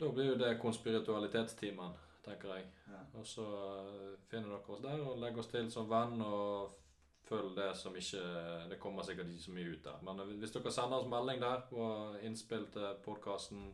[0.00, 1.90] Da blir jo det konspiritualitetstimen,
[2.24, 2.68] tenker jeg.
[2.88, 3.00] ja.
[3.18, 3.46] Og så
[3.80, 6.76] eh, finner dere oss der og legger oss til som venn og
[7.30, 8.22] følg det som ikke
[8.70, 9.98] Det kommer sikkert ikke så mye ut der.
[10.06, 13.72] Men eh, hvis dere sender oss melding der og innspill til podkasten,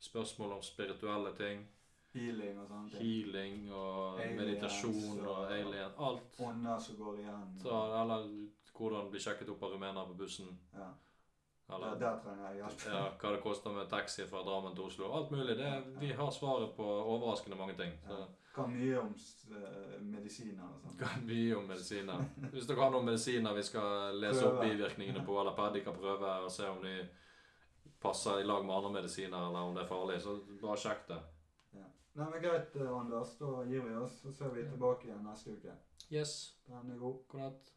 [0.00, 1.66] spørsmål om spirituelle ting,
[2.14, 3.02] Healing og sånne ting.
[3.04, 6.38] healing og Aliens meditasjon og og- alien Alt.
[6.40, 7.58] Ånder som går igjen.
[7.62, 7.68] Så,
[8.00, 8.24] eller
[8.78, 10.58] hvordan bli sjekket opp av rumenere på bussen.
[10.74, 10.88] ja.
[11.68, 12.84] Eller der, der trenger jeg hjelp.
[12.88, 15.10] ja, hva det koster med taxi fra Drammen til Oslo.
[15.12, 15.56] Alt mulig.
[15.58, 17.92] Det, vi har svaret på overraskende mange ting.
[18.06, 18.26] Så Ja.
[18.54, 20.98] Kan mye om uh, medisiner og sånt.
[20.98, 22.24] kan mye om medisiner.
[22.50, 26.32] Hvis dere har noen medisiner vi skal lese opp bivirkningene på, eller Paddy kan prøve
[26.46, 26.96] og se om de
[28.00, 31.20] passer i lag med andre medisiner, eller om det er farlig, så bare sjekk det.
[32.18, 33.36] Nei, men Greit, eh, Anders.
[33.38, 35.74] Da gir vi oss, så ser vi tilbake igjen neste uke.
[36.10, 36.54] Yes.
[36.66, 37.20] Den er god.
[37.28, 37.74] God natt.